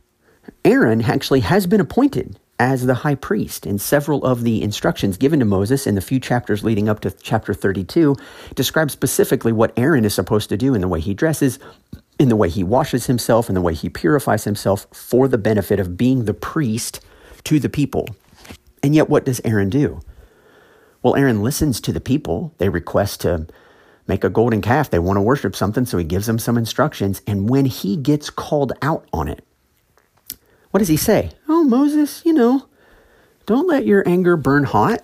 Aaron 0.64 1.02
actually 1.02 1.40
has 1.40 1.66
been 1.66 1.82
appointed 1.82 2.40
as 2.58 2.86
the 2.86 2.94
high 2.94 3.14
priest, 3.14 3.66
and 3.66 3.78
several 3.78 4.24
of 4.24 4.42
the 4.42 4.62
instructions 4.62 5.18
given 5.18 5.40
to 5.40 5.44
Moses 5.44 5.86
in 5.86 5.96
the 5.96 6.00
few 6.00 6.18
chapters 6.18 6.64
leading 6.64 6.88
up 6.88 7.00
to 7.00 7.10
chapter 7.10 7.52
32 7.52 8.16
describe 8.54 8.90
specifically 8.90 9.52
what 9.52 9.74
Aaron 9.76 10.06
is 10.06 10.14
supposed 10.14 10.48
to 10.48 10.56
do 10.56 10.74
in 10.74 10.80
the 10.80 10.88
way 10.88 11.00
he 11.00 11.12
dresses, 11.12 11.58
in 12.18 12.30
the 12.30 12.36
way 12.36 12.48
he 12.48 12.64
washes 12.64 13.04
himself, 13.04 13.50
in 13.50 13.54
the 13.54 13.60
way 13.60 13.74
he 13.74 13.90
purifies 13.90 14.44
himself 14.44 14.86
for 14.94 15.28
the 15.28 15.36
benefit 15.36 15.78
of 15.78 15.98
being 15.98 16.24
the 16.24 16.32
priest 16.32 17.02
to 17.44 17.60
the 17.60 17.68
people. 17.68 18.08
And 18.82 18.94
yet, 18.94 19.10
what 19.10 19.26
does 19.26 19.42
Aaron 19.44 19.68
do? 19.68 20.00
Well, 21.02 21.16
Aaron 21.16 21.42
listens 21.42 21.82
to 21.82 21.92
the 21.92 22.00
people. 22.00 22.54
They 22.56 22.70
request 22.70 23.20
to 23.20 23.46
make 24.06 24.24
a 24.24 24.30
golden 24.30 24.60
calf. 24.60 24.90
They 24.90 24.98
want 24.98 25.16
to 25.16 25.22
worship 25.22 25.56
something, 25.56 25.86
so 25.86 25.98
he 25.98 26.04
gives 26.04 26.26
them 26.26 26.38
some 26.38 26.58
instructions. 26.58 27.22
And 27.26 27.48
when 27.48 27.64
he 27.66 27.96
gets 27.96 28.30
called 28.30 28.72
out 28.82 29.06
on 29.12 29.28
it, 29.28 29.44
what 30.70 30.78
does 30.78 30.88
he 30.88 30.96
say? 30.96 31.30
Oh, 31.48 31.64
Moses, 31.64 32.22
you 32.24 32.32
know, 32.32 32.66
don't 33.46 33.68
let 33.68 33.86
your 33.86 34.06
anger 34.08 34.36
burn 34.36 34.64
hot. 34.64 35.00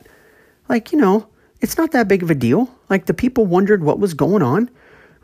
Like, 0.69 0.93
you 0.93 0.99
know, 0.99 1.29
it's 1.61 1.77
not 1.77 1.93
that 1.93 2.09
big 2.09 2.23
of 2.23 2.31
a 2.31 2.35
deal. 2.35 2.69
Like, 2.89 3.07
the 3.07 3.15
people 3.15 3.47
wondered 3.47 3.83
what 3.83 3.99
was 3.99 4.15
going 4.15 4.43
on, 4.43 4.71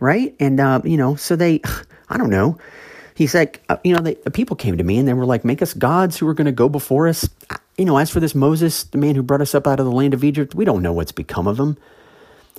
right? 0.00 0.34
And, 0.38 0.60
uh, 0.60 0.80
you 0.84 0.96
know, 0.96 1.16
so 1.16 1.36
they, 1.36 1.60
I 2.08 2.16
don't 2.16 2.30
know, 2.30 2.58
He's 3.16 3.34
like, 3.34 3.62
uh, 3.70 3.78
you 3.82 3.94
know, 3.94 4.02
the, 4.02 4.18
the 4.24 4.30
people 4.30 4.56
came 4.56 4.76
to 4.76 4.84
me 4.84 4.98
and 4.98 5.08
they 5.08 5.14
were 5.14 5.24
like, 5.24 5.42
make 5.42 5.62
us 5.62 5.72
gods 5.72 6.18
who 6.18 6.28
are 6.28 6.34
going 6.34 6.44
to 6.44 6.52
go 6.52 6.68
before 6.68 7.08
us. 7.08 7.26
You 7.78 7.86
know, 7.86 7.96
as 7.96 8.10
for 8.10 8.20
this 8.20 8.34
Moses, 8.34 8.84
the 8.84 8.98
man 8.98 9.14
who 9.14 9.22
brought 9.22 9.40
us 9.40 9.54
up 9.54 9.66
out 9.66 9.80
of 9.80 9.86
the 9.86 9.92
land 9.92 10.12
of 10.12 10.22
Egypt, 10.22 10.54
we 10.54 10.66
don't 10.66 10.82
know 10.82 10.92
what's 10.92 11.12
become 11.12 11.46
of 11.46 11.58
him. 11.58 11.78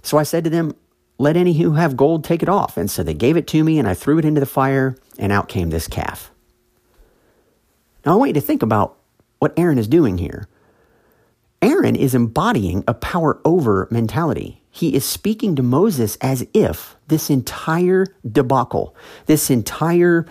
So 0.01 0.17
I 0.17 0.23
said 0.23 0.43
to 0.45 0.49
them, 0.49 0.75
let 1.17 1.37
any 1.37 1.53
who 1.53 1.73
have 1.73 1.97
gold 1.97 2.23
take 2.23 2.43
it 2.43 2.49
off. 2.49 2.77
And 2.77 2.89
so 2.89 3.03
they 3.03 3.13
gave 3.13 3.37
it 3.37 3.47
to 3.47 3.63
me 3.63 3.79
and 3.79 3.87
I 3.87 3.93
threw 3.93 4.17
it 4.19 4.25
into 4.25 4.39
the 4.39 4.45
fire 4.45 4.95
and 5.17 5.31
out 5.31 5.49
came 5.49 5.69
this 5.69 5.87
calf. 5.87 6.31
Now 8.05 8.13
I 8.13 8.15
want 8.15 8.29
you 8.29 8.33
to 8.35 8.41
think 8.41 8.61
about 8.61 8.97
what 9.39 9.53
Aaron 9.57 9.77
is 9.77 9.87
doing 9.87 10.17
here. 10.17 10.47
Aaron 11.61 11.95
is 11.95 12.13
embodying 12.13 12.83
a 12.87 12.93
power 12.93 13.41
over 13.43 13.87
mentality. 13.89 14.61
He 14.69 14.93
is 14.93 15.03
speaking 15.03 15.55
to 15.55 15.63
Moses 15.63 16.15
as 16.21 16.45
if 16.53 16.95
this 17.07 17.31
entire 17.31 18.05
debacle, 18.29 18.95
this 19.25 19.49
entire 19.49 20.27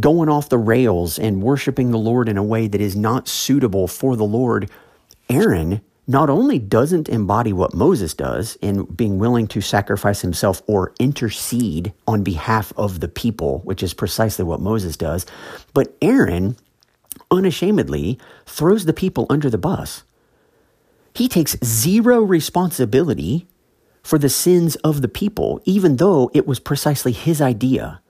going 0.00 0.28
off 0.28 0.48
the 0.48 0.58
rails 0.58 1.18
and 1.18 1.42
worshiping 1.42 1.90
the 1.90 1.98
Lord 1.98 2.28
in 2.28 2.36
a 2.36 2.42
way 2.42 2.66
that 2.66 2.80
is 2.80 2.96
not 2.96 3.28
suitable 3.28 3.86
for 3.86 4.16
the 4.16 4.24
Lord, 4.24 4.68
Aaron 5.28 5.80
not 6.06 6.28
only 6.28 6.58
doesn't 6.58 7.08
embody 7.08 7.52
what 7.52 7.74
Moses 7.74 8.12
does 8.14 8.56
in 8.60 8.84
being 8.84 9.18
willing 9.18 9.46
to 9.48 9.60
sacrifice 9.60 10.20
himself 10.20 10.60
or 10.66 10.92
intercede 10.98 11.92
on 12.06 12.22
behalf 12.22 12.72
of 12.76 13.00
the 13.00 13.08
people, 13.08 13.60
which 13.60 13.82
is 13.82 13.94
precisely 13.94 14.44
what 14.44 14.60
Moses 14.60 14.96
does, 14.96 15.26
but 15.72 15.96
Aaron 16.02 16.56
unashamedly 17.30 18.18
throws 18.46 18.84
the 18.84 18.92
people 18.92 19.26
under 19.30 19.48
the 19.48 19.58
bus. 19.58 20.02
He 21.14 21.28
takes 21.28 21.56
zero 21.62 22.22
responsibility 22.22 23.46
for 24.02 24.18
the 24.18 24.28
sins 24.28 24.76
of 24.76 25.02
the 25.02 25.08
people, 25.08 25.60
even 25.64 25.96
though 25.96 26.30
it 26.34 26.46
was 26.46 26.58
precisely 26.58 27.12
his 27.12 27.40
idea. 27.40 28.00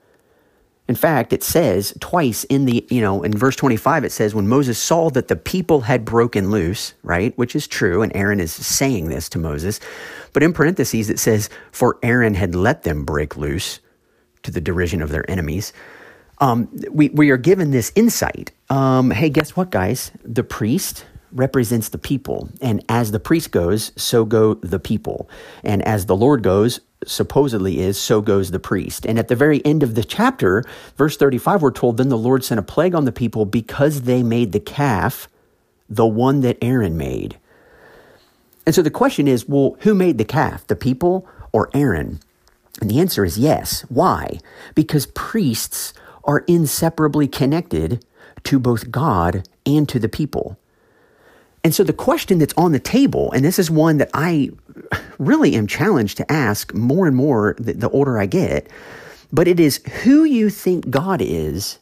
In 0.87 0.95
fact, 0.95 1.31
it 1.31 1.43
says 1.43 1.93
twice 2.01 2.43
in 2.45 2.65
the, 2.65 2.85
you 2.89 2.99
know, 2.99 3.23
in 3.23 3.31
verse 3.35 3.55
25, 3.55 4.03
it 4.03 4.11
says, 4.11 4.35
when 4.35 4.49
Moses 4.49 4.77
saw 4.77 5.09
that 5.11 5.29
the 5.29 5.35
people 5.35 5.81
had 5.81 6.03
broken 6.03 6.51
loose, 6.51 6.93
right, 7.03 7.37
which 7.37 7.55
is 7.55 7.67
true, 7.67 8.01
and 8.01 8.13
Aaron 8.15 8.41
is 8.41 8.51
saying 8.51 9.07
this 9.07 9.29
to 9.29 9.39
Moses. 9.39 9.79
But 10.33 10.43
in 10.43 10.51
parentheses, 10.51 11.09
it 11.09 11.19
says, 11.19 11.49
for 11.71 11.97
Aaron 12.03 12.33
had 12.33 12.53
let 12.53 12.83
them 12.83 13.05
break 13.05 13.37
loose 13.37 13.79
to 14.43 14.51
the 14.51 14.59
derision 14.59 15.01
of 15.01 15.09
their 15.09 15.29
enemies. 15.31 15.71
Um, 16.39 16.67
we, 16.91 17.09
we 17.09 17.29
are 17.29 17.37
given 17.37 17.71
this 17.71 17.93
insight. 17.95 18.51
Um, 18.69 19.11
hey, 19.11 19.29
guess 19.29 19.55
what, 19.55 19.69
guys? 19.69 20.11
The 20.25 20.43
priest, 20.43 21.05
represents 21.33 21.89
the 21.89 21.97
people. 21.97 22.49
And 22.61 22.83
as 22.87 23.11
the 23.11 23.19
priest 23.19 23.51
goes, 23.51 23.91
so 23.95 24.25
go 24.25 24.55
the 24.55 24.79
people. 24.79 25.29
And 25.63 25.81
as 25.83 26.05
the 26.05 26.15
Lord 26.15 26.43
goes, 26.43 26.79
supposedly 27.07 27.79
is, 27.79 27.97
so 27.97 28.21
goes 28.21 28.51
the 28.51 28.59
priest. 28.59 29.05
And 29.05 29.17
at 29.19 29.27
the 29.27 29.35
very 29.35 29.63
end 29.65 29.83
of 29.83 29.95
the 29.95 30.03
chapter, 30.03 30.63
verse 30.97 31.17
35, 31.17 31.61
we're 31.61 31.71
told, 31.71 31.97
Then 31.97 32.09
the 32.09 32.17
Lord 32.17 32.43
sent 32.43 32.59
a 32.59 32.63
plague 32.63 32.95
on 32.95 33.05
the 33.05 33.11
people 33.11 33.45
because 33.45 34.03
they 34.03 34.23
made 34.23 34.51
the 34.51 34.59
calf, 34.59 35.27
the 35.89 36.05
one 36.05 36.41
that 36.41 36.57
Aaron 36.61 36.97
made. 36.97 37.37
And 38.65 38.73
so 38.73 38.81
the 38.81 38.89
question 38.89 39.27
is, 39.27 39.47
well, 39.47 39.75
who 39.81 39.93
made 39.93 40.17
the 40.17 40.25
calf, 40.25 40.65
the 40.67 40.75
people 40.75 41.27
or 41.51 41.69
Aaron? 41.73 42.19
And 42.81 42.89
the 42.89 42.99
answer 42.99 43.25
is 43.25 43.37
yes. 43.37 43.81
Why? 43.89 44.39
Because 44.73 45.05
priests 45.07 45.93
are 46.23 46.39
inseparably 46.47 47.27
connected 47.27 48.05
to 48.45 48.59
both 48.59 48.91
God 48.91 49.47
and 49.65 49.87
to 49.89 49.99
the 49.99 50.09
people. 50.09 50.57
And 51.63 51.73
so 51.73 51.83
the 51.83 51.93
question 51.93 52.39
that's 52.39 52.53
on 52.57 52.73
the 52.73 52.79
table, 52.79 53.31
and 53.31 53.45
this 53.45 53.57
is 53.57 53.71
one 53.71 53.97
that 53.97 54.09
I 54.13 54.51
really 55.17 55.55
am 55.55 55.65
challenged 55.65 56.17
to 56.17 56.31
ask 56.31 56.73
more 56.73 57.07
and 57.07 57.15
more 57.15 57.55
the, 57.57 57.73
the 57.73 57.89
older 57.89 58.19
I 58.19 58.25
get, 58.25 58.67
but 59.31 59.47
it 59.47 59.59
is 59.59 59.77
who 60.03 60.25
you 60.25 60.49
think 60.49 60.89
God 60.89 61.21
is 61.21 61.79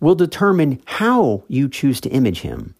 will 0.00 0.14
determine 0.14 0.80
how 0.86 1.44
you 1.48 1.68
choose 1.68 2.00
to 2.02 2.10
image 2.10 2.40
him, 2.40 2.74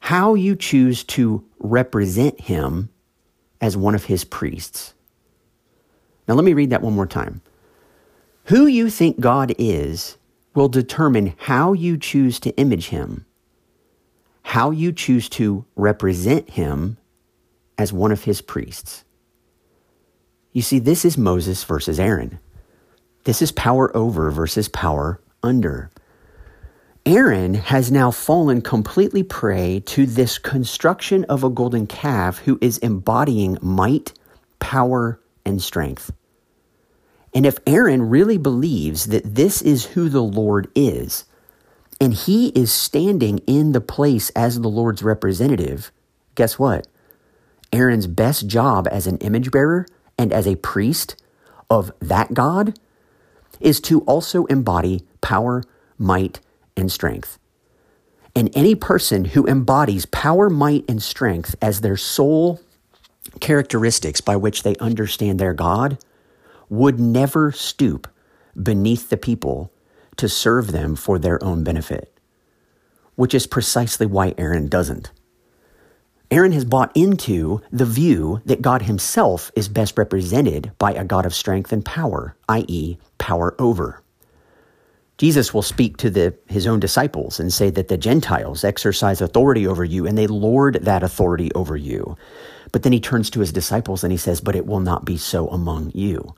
how 0.00 0.34
you 0.34 0.56
choose 0.56 1.04
to 1.04 1.44
represent 1.60 2.40
him 2.40 2.90
as 3.60 3.76
one 3.76 3.94
of 3.94 4.04
his 4.04 4.24
priests. 4.24 4.94
Now, 6.26 6.34
let 6.34 6.44
me 6.44 6.54
read 6.54 6.70
that 6.70 6.82
one 6.82 6.94
more 6.94 7.06
time. 7.06 7.40
Who 8.46 8.66
you 8.66 8.90
think 8.90 9.20
God 9.20 9.54
is 9.58 10.16
will 10.54 10.68
determine 10.68 11.34
how 11.38 11.72
you 11.72 11.96
choose 11.96 12.38
to 12.40 12.56
image 12.56 12.88
him 12.88 13.26
how 14.54 14.70
you 14.70 14.92
choose 14.92 15.28
to 15.28 15.64
represent 15.74 16.48
him 16.50 16.96
as 17.76 17.92
one 17.92 18.12
of 18.12 18.22
his 18.22 18.40
priests. 18.40 19.02
You 20.52 20.62
see, 20.62 20.78
this 20.78 21.04
is 21.04 21.18
Moses 21.18 21.64
versus 21.64 21.98
Aaron. 21.98 22.38
This 23.24 23.42
is 23.42 23.50
power 23.50 23.90
over 23.96 24.30
versus 24.30 24.68
power 24.68 25.20
under. 25.42 25.90
Aaron 27.04 27.54
has 27.54 27.90
now 27.90 28.12
fallen 28.12 28.62
completely 28.62 29.24
prey 29.24 29.82
to 29.86 30.06
this 30.06 30.38
construction 30.38 31.24
of 31.24 31.42
a 31.42 31.50
golden 31.50 31.88
calf 31.88 32.38
who 32.38 32.56
is 32.60 32.78
embodying 32.78 33.58
might, 33.60 34.12
power, 34.60 35.20
and 35.44 35.60
strength. 35.60 36.12
And 37.34 37.44
if 37.44 37.58
Aaron 37.66 38.08
really 38.08 38.38
believes 38.38 39.06
that 39.06 39.34
this 39.34 39.62
is 39.62 39.84
who 39.84 40.08
the 40.08 40.22
Lord 40.22 40.70
is, 40.76 41.24
and 42.00 42.14
he 42.14 42.48
is 42.48 42.72
standing 42.72 43.38
in 43.46 43.72
the 43.72 43.80
place 43.80 44.30
as 44.30 44.60
the 44.60 44.68
Lord's 44.68 45.02
representative, 45.02 45.92
guess 46.34 46.58
what? 46.58 46.86
Aaron's 47.72 48.06
best 48.06 48.46
job 48.46 48.86
as 48.90 49.06
an 49.06 49.18
image 49.18 49.50
bearer 49.50 49.86
and 50.18 50.32
as 50.32 50.46
a 50.46 50.56
priest 50.56 51.16
of 51.70 51.92
that 52.00 52.34
God 52.34 52.78
is 53.60 53.80
to 53.80 54.00
also 54.02 54.44
embody 54.46 55.02
power, 55.20 55.62
might, 55.98 56.40
and 56.76 56.90
strength. 56.90 57.38
And 58.36 58.50
any 58.54 58.74
person 58.74 59.26
who 59.26 59.46
embodies 59.46 60.06
power, 60.06 60.50
might, 60.50 60.84
and 60.88 61.02
strength 61.02 61.54
as 61.62 61.80
their 61.80 61.96
sole 61.96 62.60
characteristics 63.40 64.20
by 64.20 64.36
which 64.36 64.62
they 64.62 64.76
understand 64.76 65.38
their 65.38 65.54
God 65.54 65.98
would 66.68 66.98
never 66.98 67.52
stoop 67.52 68.08
beneath 68.60 69.08
the 69.08 69.16
people 69.16 69.72
to 70.16 70.28
serve 70.28 70.72
them 70.72 70.96
for 70.96 71.18
their 71.18 71.42
own 71.42 71.64
benefit, 71.64 72.18
which 73.14 73.34
is 73.34 73.46
precisely 73.46 74.06
why 74.06 74.34
Aaron 74.38 74.68
doesn't. 74.68 75.10
Aaron 76.30 76.52
has 76.52 76.64
bought 76.64 76.90
into 76.96 77.60
the 77.70 77.84
view 77.84 78.40
that 78.44 78.62
God 78.62 78.82
himself 78.82 79.52
is 79.54 79.68
best 79.68 79.96
represented 79.96 80.72
by 80.78 80.92
a 80.92 81.04
God 81.04 81.26
of 81.26 81.34
strength 81.34 81.72
and 81.72 81.84
power, 81.84 82.36
i.e., 82.48 82.98
power 83.18 83.54
over. 83.58 84.02
Jesus 85.16 85.54
will 85.54 85.62
speak 85.62 85.96
to 85.98 86.10
the, 86.10 86.34
his 86.48 86.66
own 86.66 86.80
disciples 86.80 87.38
and 87.38 87.52
say 87.52 87.70
that 87.70 87.88
the 87.88 87.96
Gentiles 87.96 88.64
exercise 88.64 89.20
authority 89.20 89.66
over 89.66 89.84
you 89.84 90.06
and 90.06 90.18
they 90.18 90.26
lord 90.26 90.80
that 90.82 91.04
authority 91.04 91.52
over 91.54 91.76
you. 91.76 92.16
But 92.72 92.82
then 92.82 92.92
he 92.92 93.00
turns 93.00 93.30
to 93.30 93.40
his 93.40 93.52
disciples 93.52 94.02
and 94.02 94.10
he 94.10 94.18
says, 94.18 94.40
But 94.40 94.56
it 94.56 94.66
will 94.66 94.80
not 94.80 95.04
be 95.04 95.16
so 95.16 95.46
among 95.48 95.92
you. 95.94 96.34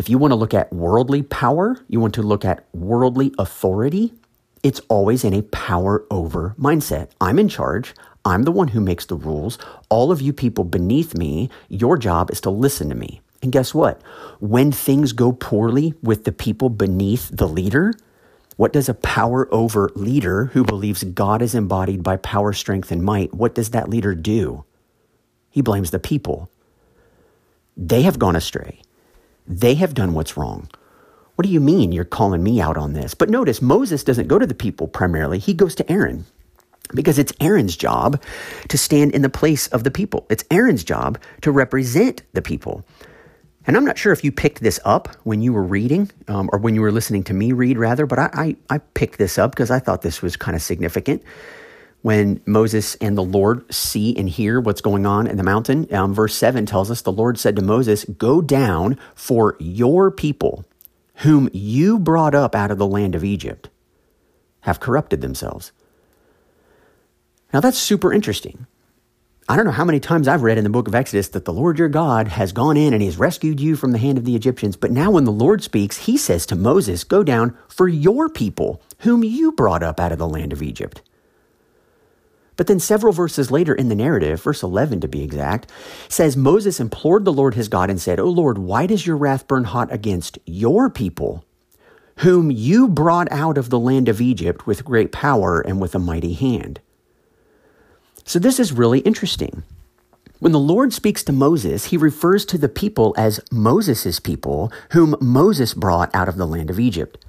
If 0.00 0.08
you 0.08 0.16
want 0.16 0.30
to 0.30 0.36
look 0.36 0.54
at 0.54 0.72
worldly 0.72 1.22
power, 1.22 1.76
you 1.86 2.00
want 2.00 2.14
to 2.14 2.22
look 2.22 2.42
at 2.42 2.64
worldly 2.72 3.34
authority, 3.38 4.14
it's 4.62 4.80
always 4.88 5.24
in 5.24 5.34
a 5.34 5.42
power 5.42 6.06
over 6.10 6.54
mindset. 6.58 7.10
I'm 7.20 7.38
in 7.38 7.50
charge. 7.50 7.94
I'm 8.24 8.44
the 8.44 8.50
one 8.50 8.68
who 8.68 8.80
makes 8.80 9.04
the 9.04 9.14
rules. 9.14 9.58
All 9.90 10.10
of 10.10 10.22
you 10.22 10.32
people 10.32 10.64
beneath 10.64 11.14
me, 11.14 11.50
your 11.68 11.98
job 11.98 12.30
is 12.30 12.40
to 12.40 12.50
listen 12.50 12.88
to 12.88 12.94
me. 12.94 13.20
And 13.42 13.52
guess 13.52 13.74
what? 13.74 14.00
When 14.40 14.72
things 14.72 15.12
go 15.12 15.32
poorly 15.32 15.92
with 16.02 16.24
the 16.24 16.32
people 16.32 16.70
beneath 16.70 17.28
the 17.30 17.46
leader, 17.46 17.92
what 18.56 18.72
does 18.72 18.88
a 18.88 18.94
power 18.94 19.52
over 19.52 19.90
leader 19.94 20.46
who 20.46 20.64
believes 20.64 21.04
God 21.04 21.42
is 21.42 21.54
embodied 21.54 22.02
by 22.02 22.16
power, 22.16 22.54
strength, 22.54 22.90
and 22.90 23.04
might, 23.04 23.34
what 23.34 23.54
does 23.54 23.72
that 23.72 23.90
leader 23.90 24.14
do? 24.14 24.64
He 25.50 25.60
blames 25.60 25.90
the 25.90 25.98
people. 25.98 26.48
They 27.76 28.00
have 28.00 28.18
gone 28.18 28.34
astray. 28.34 28.80
They 29.50 29.74
have 29.74 29.94
done 29.94 30.14
what's 30.14 30.36
wrong. 30.36 30.68
What 31.34 31.44
do 31.44 31.52
you 31.52 31.58
mean 31.58 31.90
you're 31.90 32.04
calling 32.04 32.42
me 32.42 32.60
out 32.60 32.76
on 32.76 32.92
this? 32.92 33.14
But 33.14 33.30
notice 33.30 33.60
Moses 33.60 34.04
doesn't 34.04 34.28
go 34.28 34.38
to 34.38 34.46
the 34.46 34.54
people 34.54 34.86
primarily, 34.86 35.40
he 35.40 35.54
goes 35.54 35.74
to 35.74 35.90
Aaron 35.90 36.24
because 36.94 37.18
it's 37.18 37.32
Aaron's 37.40 37.76
job 37.76 38.22
to 38.68 38.78
stand 38.78 39.12
in 39.12 39.22
the 39.22 39.28
place 39.28 39.66
of 39.68 39.82
the 39.82 39.90
people. 39.90 40.24
It's 40.30 40.44
Aaron's 40.52 40.84
job 40.84 41.18
to 41.40 41.50
represent 41.50 42.22
the 42.32 42.42
people. 42.42 42.84
And 43.66 43.76
I'm 43.76 43.84
not 43.84 43.98
sure 43.98 44.12
if 44.12 44.22
you 44.22 44.30
picked 44.30 44.60
this 44.60 44.78
up 44.84 45.08
when 45.24 45.42
you 45.42 45.52
were 45.52 45.62
reading 45.62 46.10
um, 46.28 46.48
or 46.52 46.58
when 46.58 46.74
you 46.76 46.80
were 46.80 46.92
listening 46.92 47.24
to 47.24 47.34
me 47.34 47.52
read, 47.52 47.76
rather, 47.76 48.06
but 48.06 48.18
I, 48.18 48.30
I, 48.32 48.56
I 48.70 48.78
picked 48.78 49.18
this 49.18 49.36
up 49.36 49.50
because 49.50 49.70
I 49.70 49.80
thought 49.80 50.02
this 50.02 50.22
was 50.22 50.36
kind 50.36 50.56
of 50.56 50.62
significant 50.62 51.22
when 52.02 52.40
Moses 52.46 52.94
and 52.96 53.16
the 53.16 53.22
Lord 53.22 53.72
see 53.72 54.16
and 54.16 54.28
hear 54.28 54.60
what's 54.60 54.80
going 54.80 55.04
on 55.04 55.26
in 55.26 55.36
the 55.36 55.42
mountain. 55.42 55.92
Um, 55.94 56.14
verse 56.14 56.34
7 56.34 56.66
tells 56.66 56.90
us 56.90 57.02
the 57.02 57.12
Lord 57.12 57.38
said 57.38 57.56
to 57.56 57.62
Moses, 57.62 58.04
Go 58.04 58.40
down, 58.40 58.98
for 59.14 59.56
your 59.58 60.10
people, 60.10 60.64
whom 61.16 61.50
you 61.52 61.98
brought 61.98 62.34
up 62.34 62.54
out 62.54 62.70
of 62.70 62.78
the 62.78 62.86
land 62.86 63.14
of 63.14 63.24
Egypt, 63.24 63.68
have 64.60 64.80
corrupted 64.80 65.20
themselves. 65.20 65.72
Now 67.52 67.60
that's 67.60 67.78
super 67.78 68.12
interesting. 68.12 68.66
I 69.48 69.56
don't 69.56 69.64
know 69.64 69.72
how 69.72 69.84
many 69.84 69.98
times 69.98 70.28
I've 70.28 70.44
read 70.44 70.58
in 70.58 70.64
the 70.64 70.70
book 70.70 70.86
of 70.86 70.94
Exodus 70.94 71.26
that 71.30 71.44
the 71.44 71.52
Lord 71.52 71.76
your 71.76 71.88
God 71.88 72.28
has 72.28 72.52
gone 72.52 72.76
in 72.76 72.92
and 72.92 73.02
he's 73.02 73.16
rescued 73.18 73.58
you 73.58 73.74
from 73.74 73.90
the 73.90 73.98
hand 73.98 74.16
of 74.16 74.24
the 74.24 74.36
Egyptians. 74.36 74.76
But 74.76 74.92
now 74.92 75.10
when 75.10 75.24
the 75.24 75.32
Lord 75.32 75.60
speaks, 75.60 76.06
he 76.06 76.16
says 76.16 76.46
to 76.46 76.54
Moses, 76.54 77.02
Go 77.02 77.24
down 77.24 77.58
for 77.66 77.88
your 77.88 78.28
people, 78.28 78.80
whom 78.98 79.24
you 79.24 79.50
brought 79.50 79.82
up 79.82 79.98
out 79.98 80.12
of 80.12 80.18
the 80.18 80.28
land 80.28 80.52
of 80.52 80.62
Egypt. 80.62 81.02
But 82.60 82.66
then 82.66 82.78
several 82.78 83.14
verses 83.14 83.50
later 83.50 83.74
in 83.74 83.88
the 83.88 83.94
narrative, 83.94 84.42
verse 84.42 84.62
11 84.62 85.00
to 85.00 85.08
be 85.08 85.22
exact, 85.22 85.72
says 86.10 86.36
Moses 86.36 86.78
implored 86.78 87.24
the 87.24 87.32
Lord 87.32 87.54
his 87.54 87.68
God 87.68 87.88
and 87.88 87.98
said, 87.98 88.20
O 88.20 88.28
Lord, 88.28 88.58
why 88.58 88.84
does 88.84 89.06
your 89.06 89.16
wrath 89.16 89.48
burn 89.48 89.64
hot 89.64 89.90
against 89.90 90.38
your 90.44 90.90
people, 90.90 91.42
whom 92.16 92.50
you 92.50 92.86
brought 92.86 93.32
out 93.32 93.56
of 93.56 93.70
the 93.70 93.78
land 93.78 94.10
of 94.10 94.20
Egypt 94.20 94.66
with 94.66 94.84
great 94.84 95.10
power 95.10 95.62
and 95.62 95.80
with 95.80 95.94
a 95.94 95.98
mighty 95.98 96.34
hand? 96.34 96.82
So 98.26 98.38
this 98.38 98.60
is 98.60 98.72
really 98.72 98.98
interesting. 98.98 99.62
When 100.38 100.52
the 100.52 100.58
Lord 100.58 100.92
speaks 100.92 101.24
to 101.24 101.32
Moses, 101.32 101.86
he 101.86 101.96
refers 101.96 102.44
to 102.44 102.58
the 102.58 102.68
people 102.68 103.14
as 103.16 103.40
Moses' 103.50 104.20
people, 104.20 104.70
whom 104.90 105.16
Moses 105.18 105.72
brought 105.72 106.14
out 106.14 106.28
of 106.28 106.36
the 106.36 106.46
land 106.46 106.68
of 106.68 106.78
Egypt. 106.78 107.24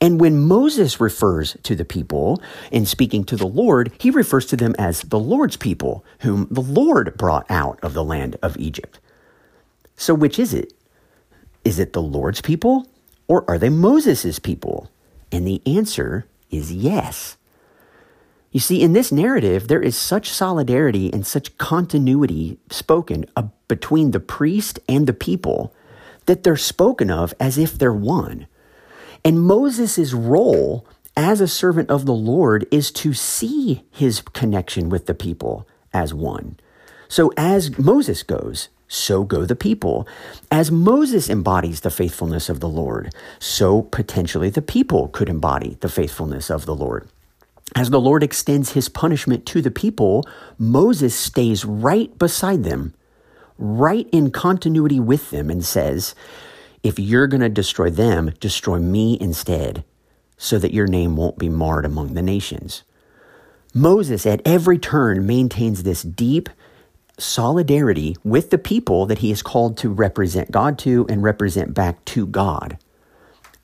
And 0.00 0.20
when 0.20 0.40
Moses 0.40 1.00
refers 1.00 1.56
to 1.62 1.74
the 1.74 1.84
people 1.84 2.42
in 2.70 2.86
speaking 2.86 3.24
to 3.24 3.36
the 3.36 3.46
Lord, 3.46 3.92
he 3.98 4.10
refers 4.10 4.46
to 4.46 4.56
them 4.56 4.74
as 4.78 5.02
the 5.02 5.18
Lord's 5.18 5.56
people, 5.56 6.04
whom 6.20 6.48
the 6.50 6.60
Lord 6.60 7.16
brought 7.16 7.46
out 7.50 7.78
of 7.82 7.94
the 7.94 8.04
land 8.04 8.36
of 8.42 8.56
Egypt. 8.56 8.98
So, 9.96 10.14
which 10.14 10.38
is 10.38 10.52
it? 10.52 10.72
Is 11.64 11.78
it 11.78 11.92
the 11.92 12.02
Lord's 12.02 12.40
people 12.40 12.86
or 13.26 13.48
are 13.48 13.58
they 13.58 13.70
Moses' 13.70 14.38
people? 14.38 14.90
And 15.32 15.46
the 15.46 15.62
answer 15.66 16.26
is 16.50 16.72
yes. 16.72 17.36
You 18.52 18.60
see, 18.60 18.82
in 18.82 18.92
this 18.92 19.10
narrative, 19.10 19.66
there 19.66 19.82
is 19.82 19.96
such 19.96 20.30
solidarity 20.30 21.12
and 21.12 21.26
such 21.26 21.58
continuity 21.58 22.58
spoken 22.70 23.24
between 23.66 24.12
the 24.12 24.20
priest 24.20 24.78
and 24.88 25.06
the 25.06 25.12
people 25.12 25.74
that 26.26 26.44
they're 26.44 26.56
spoken 26.56 27.10
of 27.10 27.34
as 27.40 27.58
if 27.58 27.76
they're 27.76 27.92
one. 27.92 28.46
And 29.24 29.40
Moses' 29.40 30.12
role 30.12 30.86
as 31.16 31.40
a 31.40 31.48
servant 31.48 31.90
of 31.90 32.06
the 32.06 32.14
Lord 32.14 32.66
is 32.70 32.90
to 32.92 33.14
see 33.14 33.84
his 33.90 34.20
connection 34.20 34.88
with 34.88 35.06
the 35.06 35.14
people 35.14 35.66
as 35.92 36.12
one. 36.12 36.58
So 37.08 37.32
as 37.36 37.78
Moses 37.78 38.22
goes, 38.22 38.68
so 38.88 39.24
go 39.24 39.44
the 39.44 39.56
people. 39.56 40.06
As 40.50 40.70
Moses 40.70 41.30
embodies 41.30 41.80
the 41.80 41.90
faithfulness 41.90 42.48
of 42.48 42.60
the 42.60 42.68
Lord, 42.68 43.14
so 43.38 43.82
potentially 43.82 44.50
the 44.50 44.62
people 44.62 45.08
could 45.08 45.28
embody 45.28 45.78
the 45.80 45.88
faithfulness 45.88 46.50
of 46.50 46.66
the 46.66 46.74
Lord. 46.74 47.08
As 47.74 47.90
the 47.90 48.00
Lord 48.00 48.22
extends 48.22 48.72
his 48.72 48.88
punishment 48.88 49.46
to 49.46 49.62
the 49.62 49.70
people, 49.70 50.24
Moses 50.58 51.14
stays 51.14 51.64
right 51.64 52.16
beside 52.18 52.62
them, 52.62 52.94
right 53.58 54.08
in 54.12 54.30
continuity 54.30 55.00
with 55.00 55.30
them, 55.30 55.50
and 55.50 55.64
says, 55.64 56.14
If 56.84 56.98
you're 56.98 57.26
going 57.26 57.40
to 57.40 57.48
destroy 57.48 57.88
them, 57.88 58.34
destroy 58.40 58.78
me 58.78 59.16
instead, 59.18 59.84
so 60.36 60.58
that 60.58 60.74
your 60.74 60.86
name 60.86 61.16
won't 61.16 61.38
be 61.38 61.48
marred 61.48 61.86
among 61.86 62.12
the 62.12 62.22
nations. 62.22 62.84
Moses, 63.72 64.26
at 64.26 64.42
every 64.44 64.78
turn, 64.78 65.26
maintains 65.26 65.82
this 65.82 66.02
deep 66.02 66.50
solidarity 67.16 68.16
with 68.22 68.50
the 68.50 68.58
people 68.58 69.06
that 69.06 69.18
he 69.18 69.30
is 69.30 69.40
called 69.40 69.78
to 69.78 69.88
represent 69.88 70.50
God 70.50 70.78
to 70.80 71.06
and 71.08 71.22
represent 71.22 71.72
back 71.72 72.04
to 72.06 72.26
God. 72.26 72.76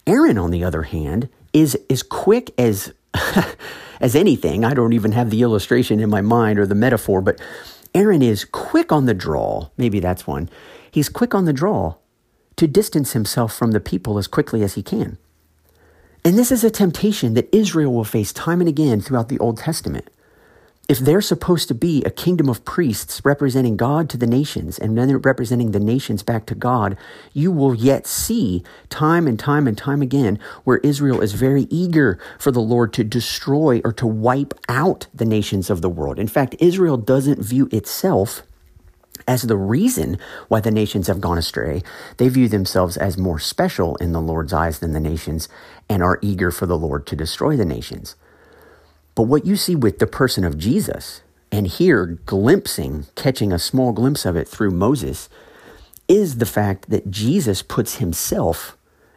Aaron, 0.07 0.39
on 0.39 0.51
the 0.51 0.65
other 0.65 0.85
hand, 0.85 1.29
is 1.53 1.79
as 1.91 2.03
quick 2.03 2.53
as 2.57 2.95
as 4.01 4.17
anything. 4.17 4.65
I 4.65 4.73
don't 4.73 4.95
even 4.95 5.13
have 5.13 5.29
the 5.29 5.43
illustration 5.43 6.01
in 6.01 6.09
my 6.09 6.23
mind 6.23 6.59
or 6.59 6.65
the 6.65 6.75
metaphor, 6.75 7.21
but 7.21 7.39
Aaron 7.95 8.23
is 8.23 8.47
quick 8.47 8.91
on 8.91 9.05
the 9.05 9.15
draw. 9.15 9.69
Maybe 9.77 10.01
that's 10.01 10.27
one. 10.27 10.49
He's 10.91 11.11
quick 11.11 11.35
on 11.35 11.45
the 11.45 11.53
draw 11.53 11.97
to 12.61 12.69
distance 12.69 13.15
himself 13.15 13.55
from 13.55 13.71
the 13.71 13.81
people 13.81 14.19
as 14.19 14.27
quickly 14.27 14.63
as 14.63 14.75
he 14.75 14.83
can. 14.83 15.17
And 16.25 16.37
this 16.37 16.53
is 16.53 16.63
a 16.63 16.71
temptation 16.71 17.33
that 17.33 17.49
Israel 17.55 17.93
will 17.93 18.05
face 18.05 18.33
time 18.33 18.61
and 18.61 18.69
again 18.69 19.01
throughout 19.01 19.31
the 19.31 19.39
Old 19.39 19.57
Testament 19.57 20.11
if 20.91 20.99
they're 20.99 21.21
supposed 21.21 21.69
to 21.69 21.75
be 21.75 22.03
a 22.03 22.11
kingdom 22.11 22.49
of 22.49 22.65
priests 22.65 23.25
representing 23.25 23.77
God 23.77 24.11
to 24.11 24.17
the 24.17 24.27
nations 24.27 24.77
and 24.77 24.99
then 24.99 25.17
representing 25.19 25.71
the 25.71 25.79
nations 25.79 26.25
back 26.25 26.47
to 26.47 26.55
God, 26.57 26.99
you 27.33 27.53
will 27.53 27.77
yet 27.77 28.09
see 28.09 28.65
time 28.89 29.29
and 29.29 29.39
time 29.39 29.69
and 29.69 29.79
time 29.79 30.03
again 30.03 30.41
where 30.65 30.79
Israel 30.79 31.21
is 31.21 31.33
very 31.33 31.69
eager 31.71 32.19
for 32.41 32.51
the 32.51 32.61
Lord 32.61 32.93
to 32.95 33.05
destroy 33.05 33.81
or 33.85 33.93
to 33.93 34.07
wipe 34.07 34.53
out 34.69 35.07
the 35.15 35.25
nations 35.25 35.71
of 35.71 35.81
the 35.81 35.89
world. 35.89 36.19
In 36.19 36.27
fact, 36.27 36.57
Israel 36.59 36.97
doesn't 36.97 37.41
view 37.41 37.69
itself 37.71 38.43
as 39.27 39.43
the 39.43 39.57
reason 39.57 40.19
why 40.49 40.61
the 40.61 40.71
nations 40.71 41.07
have 41.07 41.21
gone 41.21 41.39
astray. 41.39 41.83
They 42.17 42.29
view 42.29 42.49
themselves 42.49 42.97
as 42.97 43.19
more 43.19 43.39
special 43.39 43.97
in 43.97 44.13
the 44.13 44.21
Lord's 44.21 44.53
eyes 44.53 44.79
than 44.79 44.93
the 44.93 45.01
nations 45.01 45.49
and 45.89 46.03
are 46.03 46.19
eager 46.23 46.51
for 46.51 46.67
the 46.67 46.79
Lord 46.79 47.07
to 47.07 47.17
destroy 47.17 47.57
the 47.57 47.65
nations. 47.65 48.17
But 49.15 49.25
what 49.25 49.45
you 49.45 49.57
see 49.57 49.75
with 49.75 49.99
the 49.99 50.07
person 50.07 50.45
of 50.45 50.59
Jesus, 50.59 51.23
and 51.53 51.67
here 51.67 52.19
glimpsing, 52.27 53.07
catching 53.17 53.53
a 53.53 53.59
small 53.59 53.93
glimpse 53.93 54.25
of 54.25 54.37
it 54.37 54.49
through 54.49 54.71
Moses, 54.71 55.29
is 56.09 56.39
the 56.39 56.47
fact 56.47 56.91
that 56.91 57.11
Jesus 57.11 57.63
puts 57.63 57.97
himself 57.97 58.77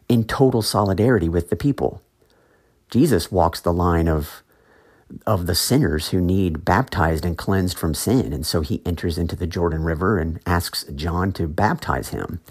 in 0.09 0.23
total 0.25 0.61
solidarity 0.61 1.29
with 1.29 1.49
the 1.49 1.55
people. 1.55 2.01
Jesus 2.89 3.31
walks 3.31 3.59
the 3.61 3.73
line 3.73 4.07
of 4.07 4.42
of 5.25 5.45
the 5.45 5.55
sinners 5.55 6.09
who 6.09 6.19
need 6.19 6.65
baptized 6.65 7.25
and 7.25 7.37
cleansed 7.37 7.77
from 7.77 7.93
sin. 7.93 8.33
And 8.33 8.45
so 8.45 8.61
he 8.61 8.81
enters 8.85 9.17
into 9.17 9.35
the 9.35 9.47
Jordan 9.47 9.83
River 9.83 10.17
and 10.17 10.39
asks 10.45 10.83
John 10.95 11.31
to 11.33 11.47
baptize 11.47 12.09
him. 12.09 12.41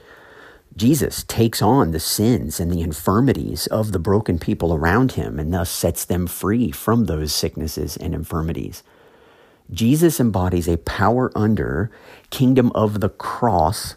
Jesus 0.76 1.22
takes 1.24 1.60
on 1.60 1.90
the 1.90 2.00
sins 2.00 2.58
and 2.58 2.70
the 2.70 2.80
infirmities 2.80 3.66
of 3.66 3.92
the 3.92 3.98
broken 3.98 4.38
people 4.38 4.72
around 4.72 5.12
him 5.12 5.38
and 5.38 5.52
thus 5.52 5.70
sets 5.70 6.04
them 6.04 6.26
free 6.26 6.70
from 6.70 7.04
those 7.04 7.34
sicknesses 7.34 7.96
and 7.96 8.14
infirmities. 8.14 8.82
Jesus 9.70 10.18
embodies 10.18 10.68
a 10.68 10.78
power 10.78 11.30
under 11.36 11.90
kingdom 12.30 12.72
of 12.74 13.00
the 13.00 13.08
cross 13.08 13.96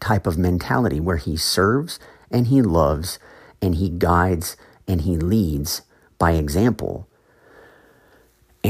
type 0.00 0.26
of 0.26 0.38
mentality 0.38 1.00
where 1.00 1.16
he 1.16 1.36
serves 1.36 1.98
and 2.30 2.46
he 2.46 2.62
loves 2.62 3.18
and 3.60 3.76
he 3.76 3.88
guides 3.88 4.56
and 4.88 5.02
he 5.02 5.16
leads 5.16 5.82
by 6.18 6.32
example. 6.32 7.08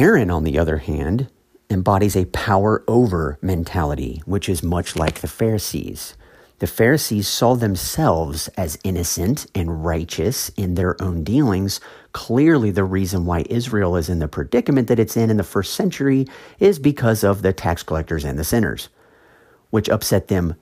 Aaron, 0.05 0.31
on 0.31 0.45
the 0.45 0.59
other 0.59 0.77
hand, 0.77 1.29
embodies 1.71 2.15
a 2.15 2.27
power 2.27 2.85
over 2.87 3.39
mentality, 3.41 4.21
which 4.27 4.51
is 4.51 4.63
much 4.63 4.97
like 4.97 5.23
the 5.23 5.27
Pharisees. 5.27 6.15
The 6.59 6.67
Pharisees 6.67 7.27
saw 7.27 7.55
themselves 7.55 8.49
as 8.49 8.79
innocent 8.85 9.47
and 9.55 9.83
righteous 9.83 10.51
in 10.59 10.75
their 10.75 11.03
own 11.03 11.25
dealings. 11.25 11.81
Clearly, 12.13 12.71
the 12.71 12.85
reason 12.85 13.25
why 13.25 13.47
Israel 13.49 13.97
is 13.97 14.11
in 14.11 14.19
the 14.19 14.29
predicament 14.29 14.89
that 14.89 14.99
it's 14.99 15.17
in 15.17 15.31
in 15.31 15.39
the 15.39 15.43
first 15.43 15.73
century 15.73 16.27
is 16.61 16.79
because 16.79 17.25
of 17.25 17.41
the 17.41 17.55
tax 17.55 17.83
collectors 17.83 18.27
and 18.27 18.39
the 18.39 18.45
sinners, 18.45 18.91
which 19.71 19.89
upset 19.89 20.29
them 20.29 20.55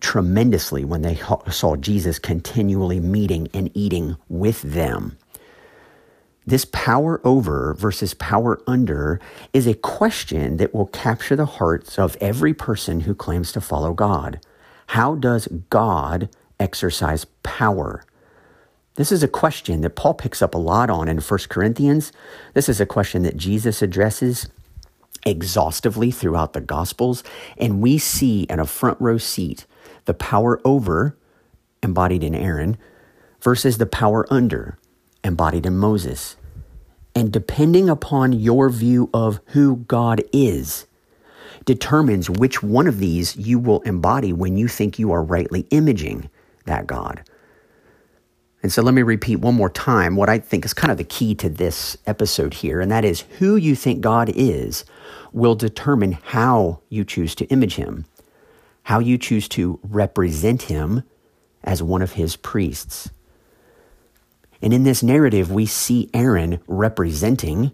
tremendously 0.00 0.84
when 0.84 1.02
they 1.02 1.20
saw 1.52 1.76
Jesus 1.76 2.18
continually 2.18 2.98
meeting 2.98 3.48
and 3.54 3.70
eating 3.74 4.16
with 4.28 4.60
them. 4.62 5.16
This 6.46 6.64
power 6.64 7.20
over 7.24 7.74
versus 7.74 8.14
power 8.14 8.60
under 8.68 9.20
is 9.52 9.66
a 9.66 9.74
question 9.74 10.58
that 10.58 10.72
will 10.72 10.86
capture 10.86 11.34
the 11.34 11.46
hearts 11.46 11.98
of 11.98 12.16
every 12.20 12.54
person 12.54 13.00
who 13.00 13.14
claims 13.16 13.50
to 13.52 13.60
follow 13.60 13.92
God. 13.92 14.40
How 14.88 15.16
does 15.16 15.48
God 15.70 16.28
exercise 16.60 17.26
power? 17.42 18.04
This 18.94 19.10
is 19.10 19.24
a 19.24 19.28
question 19.28 19.80
that 19.80 19.96
Paul 19.96 20.14
picks 20.14 20.40
up 20.40 20.54
a 20.54 20.58
lot 20.58 20.88
on 20.88 21.08
in 21.08 21.18
1 21.18 21.40
Corinthians. 21.48 22.12
This 22.54 22.68
is 22.68 22.80
a 22.80 22.86
question 22.86 23.24
that 23.24 23.36
Jesus 23.36 23.82
addresses 23.82 24.48
exhaustively 25.26 26.12
throughout 26.12 26.52
the 26.52 26.60
Gospels. 26.60 27.24
And 27.58 27.82
we 27.82 27.98
see 27.98 28.44
in 28.44 28.60
a 28.60 28.66
front 28.66 29.00
row 29.00 29.18
seat 29.18 29.66
the 30.04 30.14
power 30.14 30.60
over, 30.64 31.16
embodied 31.82 32.22
in 32.22 32.36
Aaron, 32.36 32.76
versus 33.40 33.78
the 33.78 33.86
power 33.86 34.32
under, 34.32 34.78
embodied 35.26 35.66
in 35.66 35.76
Moses. 35.76 36.36
And 37.14 37.32
depending 37.32 37.88
upon 37.88 38.32
your 38.32 38.70
view 38.70 39.10
of 39.12 39.40
who 39.46 39.76
God 39.76 40.22
is, 40.32 40.86
determines 41.64 42.30
which 42.30 42.62
one 42.62 42.86
of 42.86 42.98
these 42.98 43.36
you 43.36 43.58
will 43.58 43.80
embody 43.80 44.32
when 44.32 44.56
you 44.56 44.68
think 44.68 44.98
you 44.98 45.12
are 45.12 45.22
rightly 45.22 45.66
imaging 45.70 46.30
that 46.64 46.86
God. 46.86 47.22
And 48.62 48.72
so 48.72 48.82
let 48.82 48.94
me 48.94 49.02
repeat 49.02 49.36
one 49.36 49.54
more 49.54 49.70
time 49.70 50.16
what 50.16 50.28
I 50.28 50.38
think 50.38 50.64
is 50.64 50.74
kind 50.74 50.90
of 50.90 50.98
the 50.98 51.04
key 51.04 51.34
to 51.36 51.48
this 51.48 51.96
episode 52.06 52.54
here, 52.54 52.80
and 52.80 52.90
that 52.90 53.04
is 53.04 53.20
who 53.38 53.56
you 53.56 53.76
think 53.76 54.00
God 54.00 54.30
is 54.34 54.84
will 55.32 55.54
determine 55.54 56.12
how 56.12 56.80
you 56.88 57.04
choose 57.04 57.34
to 57.36 57.44
image 57.46 57.76
him, 57.76 58.06
how 58.84 58.98
you 58.98 59.18
choose 59.18 59.48
to 59.50 59.78
represent 59.82 60.62
him 60.62 61.02
as 61.62 61.82
one 61.82 62.02
of 62.02 62.12
his 62.12 62.36
priests. 62.36 63.10
And 64.62 64.72
in 64.72 64.84
this 64.84 65.02
narrative, 65.02 65.50
we 65.50 65.66
see 65.66 66.10
Aaron 66.14 66.60
representing 66.66 67.72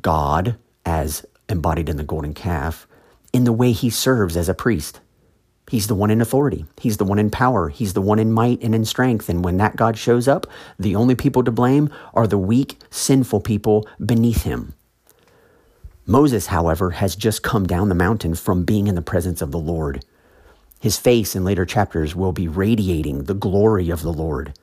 God 0.00 0.56
as 0.84 1.24
embodied 1.48 1.88
in 1.88 1.96
the 1.96 2.04
golden 2.04 2.34
calf, 2.34 2.86
in 3.32 3.44
the 3.44 3.52
way 3.52 3.72
he 3.72 3.90
serves 3.90 4.36
as 4.36 4.48
a 4.48 4.54
priest. 4.54 5.00
He's 5.70 5.88
the 5.88 5.94
one 5.94 6.10
in 6.10 6.20
authority. 6.20 6.64
He's 6.80 6.96
the 6.96 7.04
one 7.04 7.18
in 7.18 7.28
power. 7.28 7.68
He's 7.68 7.92
the 7.92 8.00
one 8.00 8.20
in 8.20 8.30
might 8.30 8.62
and 8.62 8.74
in 8.74 8.84
strength. 8.84 9.28
And 9.28 9.44
when 9.44 9.56
that 9.56 9.76
God 9.76 9.98
shows 9.98 10.28
up, 10.28 10.46
the 10.78 10.94
only 10.94 11.16
people 11.16 11.42
to 11.42 11.50
blame 11.50 11.90
are 12.14 12.26
the 12.26 12.38
weak, 12.38 12.78
sinful 12.88 13.40
people 13.40 13.86
beneath 14.04 14.44
him. 14.44 14.74
Moses, 16.06 16.46
however, 16.46 16.90
has 16.90 17.16
just 17.16 17.42
come 17.42 17.66
down 17.66 17.88
the 17.88 17.96
mountain 17.96 18.36
from 18.36 18.64
being 18.64 18.86
in 18.86 18.94
the 18.94 19.02
presence 19.02 19.42
of 19.42 19.50
the 19.50 19.58
Lord. 19.58 20.04
His 20.80 20.98
face 20.98 21.34
in 21.34 21.44
later 21.44 21.66
chapters 21.66 22.14
will 22.14 22.32
be 22.32 22.46
radiating 22.46 23.24
the 23.24 23.34
glory 23.34 23.90
of 23.90 24.02
the 24.02 24.12
Lord. 24.12 24.54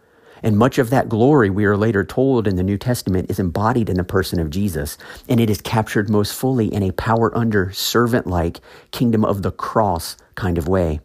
And 0.44 0.58
much 0.58 0.78
of 0.78 0.90
that 0.90 1.10
glory, 1.10 1.50
we 1.50 1.66
are 1.66 1.78
later 1.78 2.04
told 2.04 2.48
in 2.48 2.58
the 2.58 2.64
New 2.64 2.78
Testament, 2.78 3.32
is 3.32 3.40
embodied 3.40 3.90
in 3.90 3.96
the 3.98 4.04
person 4.04 4.40
of 4.40 4.50
Jesus. 4.50 4.98
And 5.30 5.40
it 5.40 5.50
is 5.50 5.62
captured 5.62 6.10
most 6.10 6.34
fully 6.34 6.72
in 6.72 6.84
a 6.84 6.92
power 6.92 7.36
under, 7.36 7.72
servant 7.72 8.28
like, 8.28 8.60
kingdom 8.92 9.24
of 9.24 9.42
the 9.42 9.52
cross 9.52 10.18
kind 10.36 10.58
of 10.58 10.68
way. 10.68 11.00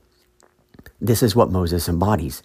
This 1.00 1.22
is 1.22 1.36
what 1.36 1.52
Moses 1.52 1.88
embodies. 1.88 2.42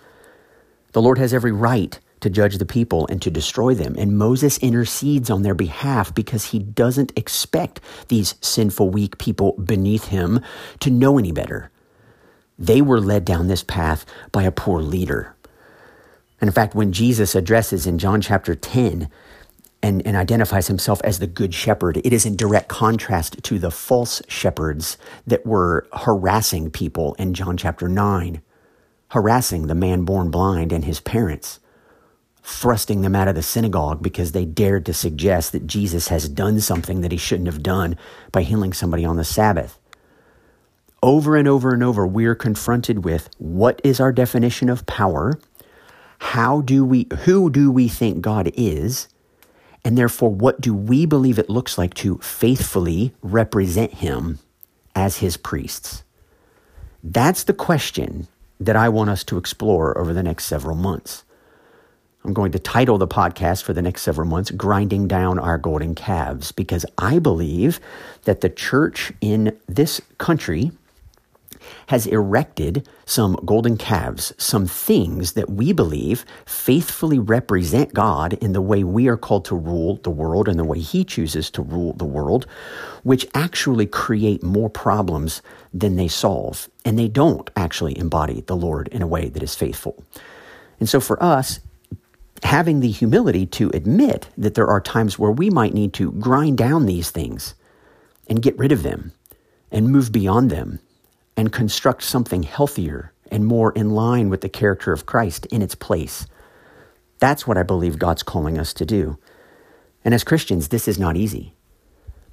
The 0.92 1.02
Lord 1.02 1.18
has 1.18 1.34
every 1.34 1.52
right 1.52 2.00
to 2.20 2.30
judge 2.30 2.58
the 2.58 2.66
people 2.66 3.06
and 3.08 3.22
to 3.22 3.30
destroy 3.32 3.74
them. 3.74 3.96
And 3.98 4.18
Moses 4.18 4.58
intercedes 4.60 5.30
on 5.30 5.42
their 5.42 5.56
behalf 5.56 6.14
because 6.16 6.46
he 6.46 6.60
doesn't 6.60 7.12
expect 7.18 7.82
these 8.08 8.36
sinful, 8.40 8.92
weak 8.92 9.18
people 9.18 9.54
beneath 9.54 10.06
him 10.06 10.40
to 10.80 10.90
know 10.90 11.18
any 11.18 11.32
better. 11.32 11.70
They 12.58 12.82
were 12.82 13.02
led 13.02 13.26
down 13.26 13.48
this 13.48 13.64
path 13.64 14.06
by 14.32 14.44
a 14.44 14.52
poor 14.52 14.82
leader. 14.82 15.36
And 16.44 16.50
in 16.50 16.54
fact, 16.54 16.76
when 16.76 16.92
Jesus 16.92 17.36
addresses 17.36 17.88
in 17.88 17.98
John 17.98 18.20
chapter 18.20 18.54
10 18.54 19.08
and, 19.82 20.06
and 20.06 20.18
identifies 20.18 20.68
himself 20.68 21.00
as 21.02 21.20
the 21.20 21.26
good 21.26 21.54
shepherd, 21.54 21.96
it 22.04 22.12
is 22.12 22.26
in 22.26 22.36
direct 22.36 22.68
contrast 22.68 23.42
to 23.44 23.58
the 23.58 23.72
false 23.72 24.22
shepherds 24.28 24.98
that 25.26 25.46
were 25.46 25.88
harassing 25.94 26.70
people 26.70 27.14
in 27.14 27.34
John 27.34 27.56
chapter 27.56 27.88
9, 27.88 28.42
harassing 29.12 29.68
the 29.68 29.74
man 29.74 30.04
born 30.04 30.32
blind 30.32 30.74
and 30.74 30.84
his 30.84 31.00
parents, 31.00 31.62
thrusting 32.44 33.04
them 33.04 33.16
out 33.16 33.30
of 33.30 33.36
the 33.36 33.42
synagogue 33.42 34.04
because 34.04 34.34
they 34.34 34.44
dared 34.44 34.86
to 34.88 34.94
suggest 34.94 35.54
that 35.54 35.66
Jesus 35.66 36.10
has 36.10 36.28
done 36.28 36.60
something 36.60 37.00
that 37.00 37.14
he 37.14 37.18
shouldn't 37.18 37.48
have 37.48 37.64
done 37.64 37.96
by 38.34 38.42
healing 38.42 38.74
somebody 38.74 39.06
on 39.06 39.16
the 39.16 39.24
Sabbath. 39.24 39.80
Over 41.02 41.38
and 41.38 41.48
over 41.48 41.74
and 41.74 41.84
over, 41.84 42.06
we're 42.06 42.36
confronted 42.36 43.06
with 43.06 43.30
what 43.38 43.80
is 43.86 44.02
our 44.02 44.12
definition 44.12 44.68
of 44.68 44.86
power? 44.86 45.40
How 46.24 46.62
do 46.62 46.86
we 46.86 47.06
who 47.26 47.50
do 47.50 47.70
we 47.70 47.90
think 47.90 48.22
God 48.22 48.50
is? 48.56 49.10
And 49.84 49.98
therefore, 49.98 50.30
what 50.30 50.62
do 50.62 50.74
we 50.74 51.06
believe 51.06 51.38
it 51.38 51.50
looks 51.50 51.78
like 51.78 51.94
to 51.96 52.18
faithfully 52.20 53.14
represent 53.22 53.96
him 53.96 54.40
as 54.96 55.18
his 55.18 55.36
priests? 55.36 56.04
That's 57.04 57.44
the 57.44 57.54
question 57.54 58.28
that 58.58 58.78
I 58.78 58.88
want 58.88 59.10
us 59.10 59.26
to 59.26 59.38
explore 59.38 59.98
over 59.98 60.14
the 60.14 60.24
next 60.24 60.46
several 60.46 60.78
months. 60.78 61.26
I'm 62.24 62.34
going 62.34 62.54
to 62.54 62.60
title 62.60 62.98
the 62.98 63.08
podcast 63.08 63.64
for 63.64 63.74
the 63.74 63.82
next 63.82 64.04
several 64.04 64.28
months, 64.28 64.50
Grinding 64.50 65.10
Down 65.10 65.38
Our 65.38 65.58
Golden 65.58 65.94
Calves, 65.94 66.54
because 66.54 66.86
I 66.98 67.20
believe 67.20 67.82
that 68.24 68.40
the 68.40 68.50
church 68.50 69.12
in 69.20 69.60
this 69.68 70.00
country 70.20 70.72
has 71.88 72.08
erected 72.08 72.88
some 73.06 73.36
golden 73.46 73.78
calves, 73.78 74.34
some 74.38 74.66
things 74.66 75.34
that 75.34 75.50
we 75.50 75.74
believe 75.74 76.26
faithfully 76.46 77.20
represent 77.20 77.94
God 77.94 78.34
in 78.34 78.54
the 78.54 78.62
way 78.62 78.84
we 78.84 79.08
are 79.08 79.18
called 79.18 79.46
to 79.46 79.56
rule 79.56 79.98
the 80.04 80.10
world 80.10 80.48
and 80.48 80.60
the 80.60 80.64
way 80.64 80.80
He 80.80 81.04
chooses 81.04 81.50
to 81.52 81.62
rule 81.62 81.94
the 81.94 82.06
world, 82.06 82.46
which 83.04 83.28
actually 83.34 83.86
create 83.86 84.44
more 84.44 84.70
problems 84.70 85.42
than 85.74 85.96
they 85.96 86.08
solve. 86.08 86.70
And 86.86 86.98
they 86.98 87.08
don't 87.08 87.50
actually 87.56 87.98
embody 87.98 88.42
the 88.42 88.56
Lord 88.56 88.88
in 88.90 89.02
a 89.02 89.08
way 89.08 89.30
that 89.30 89.44
is 89.44 89.56
faithful. 89.56 90.04
And 90.80 90.90
so 90.90 91.00
for 91.00 91.22
us, 91.22 91.60
having 92.44 92.80
the 92.80 92.92
humility 92.92 93.46
to 93.46 93.70
admit 93.74 94.30
that 94.38 94.54
there 94.54 94.68
are 94.68 94.82
times 94.82 95.18
where 95.18 95.32
we 95.32 95.50
might 95.50 95.74
need 95.74 95.94
to 95.94 96.12
grind 96.14 96.58
down 96.58 96.86
these 96.86 97.10
things 97.10 97.56
and 98.28 98.42
get 98.42 98.58
rid 98.58 98.72
of 98.72 98.84
them 98.84 99.14
and 99.72 99.90
move 99.90 100.12
beyond 100.12 100.50
them 100.50 100.80
and 101.36 101.52
construct 101.52 102.04
something 102.04 102.44
healthier 102.44 103.14
and 103.32 103.46
more 103.46 103.72
in 103.72 103.90
line 103.90 104.30
with 104.30 104.42
the 104.42 104.50
character 104.50 104.92
of 104.92 105.06
Christ 105.06 105.46
in 105.48 105.62
its 105.62 105.76
place. 105.76 106.28
That's 107.20 107.48
what 107.48 107.58
I 107.58 107.64
believe 107.64 107.98
God's 107.98 108.24
calling 108.24 108.60
us 108.60 108.74
to 108.74 108.86
do. 108.86 109.18
And 110.06 110.14
as 110.14 110.24
Christians, 110.24 110.68
this 110.68 110.88
is 110.88 111.00
not 111.00 111.18
easy 111.18 111.54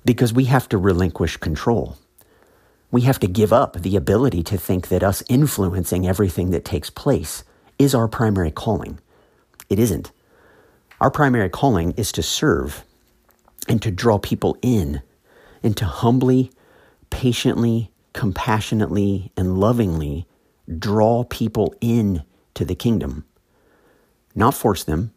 because 0.04 0.32
we 0.32 0.44
have 0.46 0.68
to 0.70 0.78
relinquish 0.78 1.36
control. 1.36 1.96
We 2.90 3.02
have 3.02 3.20
to 3.20 3.28
give 3.28 3.52
up 3.52 3.76
the 3.76 3.96
ability 3.96 4.42
to 4.44 4.58
think 4.58 4.88
that 4.88 5.02
us 5.04 5.22
influencing 5.28 6.06
everything 6.06 6.50
that 6.50 6.64
takes 6.64 6.90
place 6.90 7.44
is 7.78 7.94
our 7.94 8.08
primary 8.08 8.50
calling. 8.50 8.98
It 9.68 9.78
isn't. 9.78 10.10
Our 11.00 11.10
primary 11.10 11.48
calling 11.48 11.92
is 11.92 12.12
to 12.12 12.22
serve 12.22 12.84
and 13.68 13.80
to 13.82 13.90
draw 13.90 14.18
people 14.18 14.58
in 14.60 15.02
and 15.62 15.76
to 15.76 15.84
humbly, 15.84 16.50
patiently, 17.10 17.89
compassionately 18.12 19.32
and 19.36 19.58
lovingly 19.58 20.26
draw 20.78 21.24
people 21.24 21.74
in 21.80 22.22
to 22.54 22.64
the 22.64 22.74
kingdom. 22.74 23.24
Not 24.34 24.54
force 24.54 24.84
them, 24.84 25.12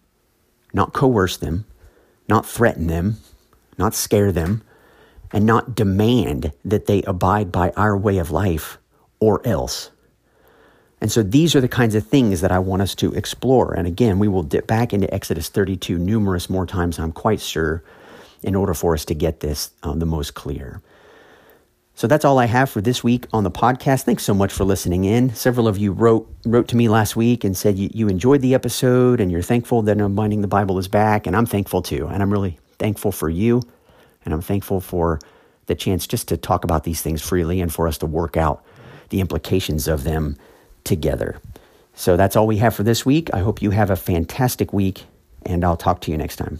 not 0.74 0.94
coerce 0.94 1.38
them, 1.38 1.66
not 2.28 2.46
threaten 2.46 2.88
them, 2.88 3.18
not 3.78 3.94
scare 3.94 4.32
them, 4.32 4.64
and 5.32 5.46
not 5.46 5.76
demand 5.76 6.54
that 6.64 6.86
they 6.86 7.02
abide 7.04 7.52
by 7.52 7.72
our 7.72 7.98
way 7.98 8.18
of 8.18 8.32
life 8.32 8.78
or 9.20 9.46
else. 9.46 9.90
And 11.02 11.12
so 11.12 11.22
these 11.22 11.54
are 11.54 11.62
the 11.62 11.68
kinds 11.68 11.96
of 11.96 12.08
things 12.08 12.40
that 12.42 12.52
I 12.52 12.60
want 12.60 12.82
us 12.82 12.96
to 12.96 13.12
explore. 13.14 13.74
And 13.74 13.86
again, 13.86 14.20
we 14.20 14.30
will 14.30 14.44
dip 14.44 14.68
back 14.68 14.94
into 14.94 15.14
Exodus 15.14 15.50
32 15.50 15.98
numerous 15.98 16.50
more 16.50 16.66
times, 16.66 16.98
I'm 16.98 17.12
quite 17.12 17.42
sure, 17.42 17.84
in 18.42 18.56
order 18.56 18.74
for 18.74 18.94
us 18.94 19.04
to 19.06 19.14
get 19.14 19.42
this 19.42 19.72
um, 19.84 20.00
the 20.00 20.06
most 20.06 20.34
clear. 20.34 20.82
So 21.96 22.08
that's 22.08 22.26
all 22.26 22.40
I 22.40 22.46
have 22.46 22.70
for 22.70 22.82
this 22.82 23.04
week 23.04 23.28
on 23.32 23.44
the 23.44 23.52
podcast. 23.52 24.04
Thanks 24.04 24.24
so 24.24 24.34
much 24.34 24.52
for 24.52 24.64
listening 24.64 25.06
in. 25.06 25.34
Several 25.36 25.68
of 25.68 25.78
you 25.78 25.92
wrote 25.92 26.28
wrote 26.44 26.68
to 26.70 26.76
me 26.76 26.90
last 26.90 27.16
week 27.16 27.44
and 27.44 27.56
said 27.56 27.78
you, 27.78 27.90
you 27.94 28.08
enjoyed 28.08 28.42
the 28.42 28.56
episode 28.56 29.20
and 29.20 29.32
you're 29.32 29.44
thankful 29.44 29.84
that 29.84 29.98
Unbinding 29.98 30.42
the 30.42 30.48
Bible 30.48 30.80
is 30.80 30.88
back, 30.88 31.28
and 31.28 31.36
I'm 31.36 31.46
thankful 31.46 31.82
too. 31.82 32.08
And 32.08 32.24
I'm 32.24 32.32
really 32.32 32.58
thankful 32.80 33.12
for 33.12 33.30
you, 33.30 33.62
and 34.26 34.34
I'm 34.34 34.42
thankful 34.42 34.82
for 34.82 35.20
the 35.68 35.76
chance 35.76 36.08
just 36.08 36.28
to 36.30 36.38
talk 36.38 36.64
about 36.64 36.84
these 36.84 37.02
things 37.02 37.22
freely 37.22 37.62
and 37.62 37.74
for 37.74 37.88
us 37.88 38.00
to 38.00 38.06
work 38.06 38.38
out 38.38 38.66
the 39.10 39.22
implications 39.22 39.88
of 39.88 40.04
them 40.04 40.36
together. 40.84 41.40
So 41.94 42.18
that's 42.18 42.36
all 42.36 42.48
we 42.48 42.58
have 42.58 42.74
for 42.76 42.84
this 42.84 43.06
week. 43.06 43.30
I 43.34 43.40
hope 43.40 43.62
you 43.62 43.70
have 43.70 43.92
a 43.92 43.96
fantastic 43.96 44.74
week, 44.74 45.06
and 45.46 45.64
I'll 45.64 45.78
talk 45.78 46.02
to 46.02 46.12
you 46.12 46.18
next 46.18 46.38
time. 46.38 46.60